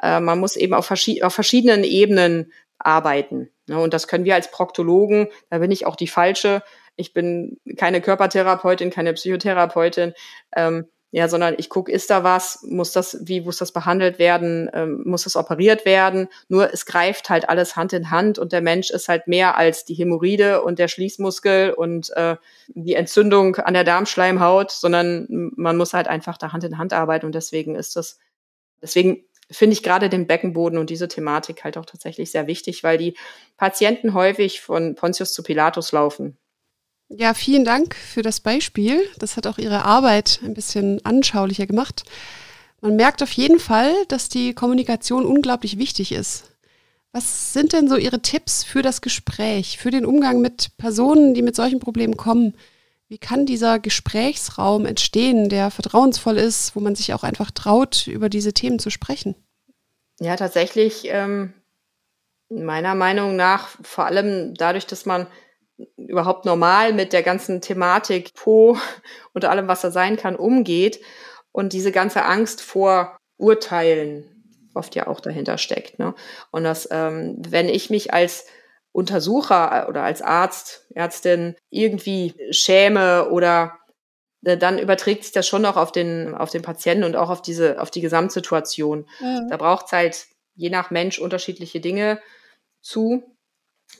Äh, 0.00 0.20
man 0.20 0.38
muss 0.38 0.56
eben 0.56 0.74
auf, 0.74 0.86
verschi 0.86 1.22
auf 1.22 1.34
verschiedenen 1.34 1.84
Ebenen 1.84 2.52
arbeiten. 2.78 3.50
Ne? 3.66 3.78
Und 3.78 3.94
das 3.94 4.08
können 4.08 4.24
wir 4.24 4.34
als 4.34 4.50
Proktologen, 4.50 5.28
da 5.50 5.58
bin 5.58 5.70
ich 5.70 5.86
auch 5.86 5.96
die 5.96 6.08
falsche. 6.08 6.62
Ich 6.96 7.12
bin 7.12 7.58
keine 7.76 8.00
Körpertherapeutin, 8.00 8.90
keine 8.90 9.14
Psychotherapeutin. 9.14 10.12
Ähm, 10.54 10.86
ja, 11.14 11.28
sondern 11.28 11.54
ich 11.58 11.68
gucke, 11.68 11.92
ist 11.92 12.08
da 12.08 12.24
was, 12.24 12.62
muss 12.62 12.92
das, 12.92 13.18
wie 13.20 13.42
muss 13.42 13.58
das 13.58 13.72
behandelt 13.72 14.18
werden, 14.18 14.70
ähm, 14.72 15.02
muss 15.04 15.24
das 15.24 15.36
operiert 15.36 15.84
werden? 15.84 16.28
Nur 16.48 16.72
es 16.72 16.86
greift 16.86 17.28
halt 17.28 17.50
alles 17.50 17.76
Hand 17.76 17.92
in 17.92 18.10
Hand 18.10 18.38
und 18.38 18.50
der 18.52 18.62
Mensch 18.62 18.90
ist 18.90 19.08
halt 19.08 19.28
mehr 19.28 19.58
als 19.58 19.84
die 19.84 19.92
Hämorrhoide 19.92 20.62
und 20.62 20.78
der 20.78 20.88
Schließmuskel 20.88 21.74
und 21.74 22.16
äh, 22.16 22.36
die 22.68 22.94
Entzündung 22.94 23.56
an 23.56 23.74
der 23.74 23.84
Darmschleimhaut, 23.84 24.70
sondern 24.70 25.26
man 25.28 25.76
muss 25.76 25.92
halt 25.92 26.08
einfach 26.08 26.38
da 26.38 26.52
Hand 26.52 26.64
in 26.64 26.78
Hand 26.78 26.94
arbeiten 26.94 27.26
und 27.26 27.34
deswegen 27.34 27.74
ist 27.74 27.94
das, 27.94 28.18
deswegen 28.80 29.22
finde 29.50 29.74
ich 29.74 29.82
gerade 29.82 30.08
den 30.08 30.26
Beckenboden 30.26 30.78
und 30.78 30.90
diese 30.90 31.08
Thematik 31.08 31.64
halt 31.64 31.76
auch 31.76 31.86
tatsächlich 31.86 32.30
sehr 32.30 32.46
wichtig, 32.46 32.82
weil 32.82 32.98
die 32.98 33.16
Patienten 33.56 34.14
häufig 34.14 34.60
von 34.60 34.94
Pontius 34.94 35.32
zu 35.32 35.42
Pilatus 35.42 35.92
laufen. 35.92 36.38
Ja, 37.08 37.34
vielen 37.34 37.64
Dank 37.64 37.94
für 37.94 38.22
das 38.22 38.40
Beispiel. 38.40 39.02
Das 39.18 39.36
hat 39.36 39.46
auch 39.46 39.58
Ihre 39.58 39.84
Arbeit 39.84 40.40
ein 40.42 40.54
bisschen 40.54 41.04
anschaulicher 41.04 41.66
gemacht. 41.66 42.04
Man 42.80 42.96
merkt 42.96 43.22
auf 43.22 43.32
jeden 43.32 43.58
Fall, 43.58 43.92
dass 44.08 44.28
die 44.28 44.54
Kommunikation 44.54 45.26
unglaublich 45.26 45.78
wichtig 45.78 46.12
ist. 46.12 46.52
Was 47.12 47.52
sind 47.52 47.74
denn 47.74 47.88
so 47.88 47.96
Ihre 47.96 48.22
Tipps 48.22 48.64
für 48.64 48.80
das 48.80 49.02
Gespräch, 49.02 49.76
für 49.76 49.90
den 49.90 50.06
Umgang 50.06 50.40
mit 50.40 50.76
Personen, 50.78 51.34
die 51.34 51.42
mit 51.42 51.54
solchen 51.54 51.78
Problemen 51.78 52.16
kommen? 52.16 52.54
Wie 53.12 53.18
kann 53.18 53.44
dieser 53.44 53.78
Gesprächsraum 53.78 54.86
entstehen, 54.86 55.50
der 55.50 55.70
vertrauensvoll 55.70 56.38
ist, 56.38 56.74
wo 56.74 56.80
man 56.80 56.94
sich 56.94 57.12
auch 57.12 57.24
einfach 57.24 57.50
traut, 57.50 58.06
über 58.06 58.30
diese 58.30 58.54
Themen 58.54 58.78
zu 58.78 58.88
sprechen? 58.88 59.34
Ja, 60.18 60.34
tatsächlich, 60.36 61.02
ähm, 61.04 61.52
meiner 62.48 62.94
Meinung 62.94 63.36
nach, 63.36 63.68
vor 63.82 64.06
allem 64.06 64.54
dadurch, 64.54 64.86
dass 64.86 65.04
man 65.04 65.26
überhaupt 65.98 66.46
normal 66.46 66.94
mit 66.94 67.12
der 67.12 67.22
ganzen 67.22 67.60
Thematik 67.60 68.32
Po 68.32 68.78
und 69.34 69.44
allem, 69.44 69.68
was 69.68 69.82
da 69.82 69.90
sein 69.90 70.16
kann, 70.16 70.34
umgeht 70.34 70.98
und 71.50 71.74
diese 71.74 71.92
ganze 71.92 72.24
Angst 72.24 72.62
vor 72.62 73.18
Urteilen 73.36 74.24
oft 74.72 74.94
ja 74.94 75.06
auch 75.06 75.20
dahinter 75.20 75.58
steckt. 75.58 75.98
Ne? 75.98 76.14
Und 76.50 76.64
dass, 76.64 76.88
ähm, 76.90 77.36
wenn 77.46 77.68
ich 77.68 77.90
mich 77.90 78.14
als 78.14 78.46
Untersucher 78.92 79.86
oder 79.88 80.02
als 80.02 80.22
Arzt, 80.22 80.86
Ärztin 80.94 81.56
irgendwie 81.70 82.34
schäme 82.50 83.30
oder 83.30 83.78
äh, 84.44 84.58
dann 84.58 84.78
überträgt 84.78 85.24
sich 85.24 85.32
das 85.32 85.46
schon 85.46 85.64
auch 85.64 85.76
auf 85.76 85.92
den, 85.92 86.34
auf 86.34 86.50
den 86.50 86.62
Patienten 86.62 87.04
und 87.04 87.16
auch 87.16 87.30
auf 87.30 87.42
diese, 87.42 87.80
auf 87.80 87.90
die 87.90 88.00
Gesamtsituation. 88.00 89.08
Mhm. 89.20 89.48
Da 89.48 89.56
braucht 89.56 89.86
es 89.86 89.92
halt 89.92 90.26
je 90.54 90.70
nach 90.70 90.90
Mensch 90.90 91.18
unterschiedliche 91.18 91.80
Dinge 91.80 92.20
zu. 92.82 93.22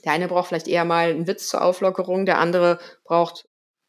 Der 0.05 0.11
eine 0.11 0.27
braucht 0.27 0.49
vielleicht 0.49 0.67
eher 0.67 0.85
mal 0.85 1.09
einen 1.09 1.27
Witz 1.27 1.47
zur 1.47 1.63
Auflockerung, 1.63 2.25
der 2.25 2.39
andere 2.39 2.79
braucht 3.03 3.45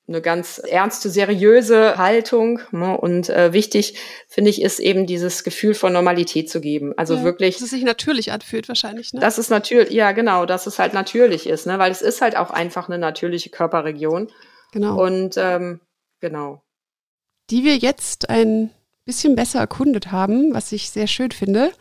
eine 0.07 0.21
ganz 0.21 0.59
ernste, 0.59 1.09
seriöse 1.09 1.97
Haltung. 1.97 2.61
Ne? 2.73 2.97
Und 2.97 3.31
äh, 3.31 3.53
wichtig, 3.53 3.99
finde 4.29 4.51
ich, 4.51 4.61
ist 4.61 4.79
eben 4.79 5.07
dieses 5.07 5.45
Gefühl 5.45 5.75
von 5.75 5.93
Normalität 5.93 6.51
zu 6.51 6.61
geben. 6.61 6.93
Also 6.97 7.15
ja, 7.15 7.25
wirklich. 7.25 7.55
Dass 7.57 7.65
es 7.65 7.71
sich 7.71 7.85
natürlich 7.85 8.33
anfühlt 8.33 8.69
wahrscheinlich, 8.69 9.13
ne? 9.13 9.21
Dass 9.21 9.39
es 9.39 9.49
natürlich, 9.49 9.91
ja 9.91 10.13
genau, 10.13 10.45
dass 10.45 10.67
es 10.67 10.79
halt 10.79 10.93
natürlich 10.93 11.47
ist, 11.47 11.67
ne? 11.67 11.79
Weil 11.79 11.91
es 11.91 12.03
ist 12.03 12.21
halt 12.21 12.37
auch 12.37 12.51
einfach 12.51 12.89
eine 12.89 12.99
natürliche 12.99 13.51
Körperregion. 13.51 14.31
Genau. 14.73 15.03
Und 15.03 15.37
ähm, 15.39 15.81
genau. 16.21 16.63
Die 17.51 17.65
wir 17.65 17.77
jetzt 17.77 18.29
ein 18.29 18.71
bisschen 19.05 19.37
besser 19.37 19.61
erkundet 19.61 20.13
haben, 20.13 20.53
was 20.53 20.73
ich 20.73 20.91
sehr 20.91 21.07
schön 21.07 21.31
finde. 21.31 21.73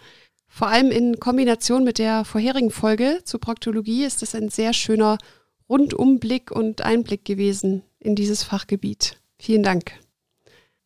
Vor 0.47 0.67
allem 0.67 0.91
in 0.91 1.19
Kombination 1.19 1.83
mit 1.83 1.97
der 1.97 2.25
vorherigen 2.25 2.69
Folge 2.69 3.21
zur 3.23 3.39
Proktologie 3.39 4.05
ist 4.05 4.21
das 4.21 4.35
ein 4.35 4.49
sehr 4.49 4.73
schöner 4.73 5.17
Rundumblick 5.67 6.51
und 6.51 6.81
Einblick 6.81 7.25
gewesen 7.25 7.83
in 8.03 8.15
dieses 8.15 8.43
Fachgebiet. 8.43 9.17
Vielen 9.39 9.63
Dank. 9.63 9.93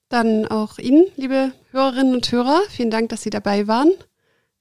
Dann 0.09 0.45
auch 0.45 0.77
Ihnen, 0.77 1.05
liebe 1.17 1.51
Hörerinnen 1.71 2.13
und 2.13 2.31
Hörer, 2.31 2.61
vielen 2.69 2.91
Dank, 2.91 3.09
dass 3.09 3.23
Sie 3.23 3.29
dabei 3.29 3.67
waren. 3.67 3.91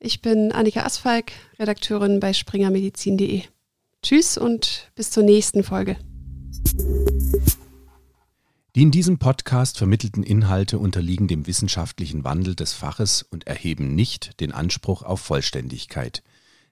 Ich 0.00 0.20
bin 0.20 0.52
Annika 0.52 0.84
Asfalk, 0.84 1.32
Redakteurin 1.58 2.20
bei 2.20 2.32
springermedizin.de. 2.32 3.42
Tschüss 4.02 4.38
und 4.38 4.90
bis 4.94 5.10
zur 5.10 5.22
nächsten 5.22 5.62
Folge. 5.62 5.96
Die 8.74 8.82
in 8.82 8.90
diesem 8.90 9.18
Podcast 9.18 9.78
vermittelten 9.78 10.22
Inhalte 10.22 10.78
unterliegen 10.78 11.28
dem 11.28 11.46
wissenschaftlichen 11.46 12.24
Wandel 12.24 12.54
des 12.54 12.74
Faches 12.74 13.22
und 13.22 13.46
erheben 13.46 13.94
nicht 13.94 14.38
den 14.40 14.52
Anspruch 14.52 15.02
auf 15.02 15.20
Vollständigkeit. 15.20 16.22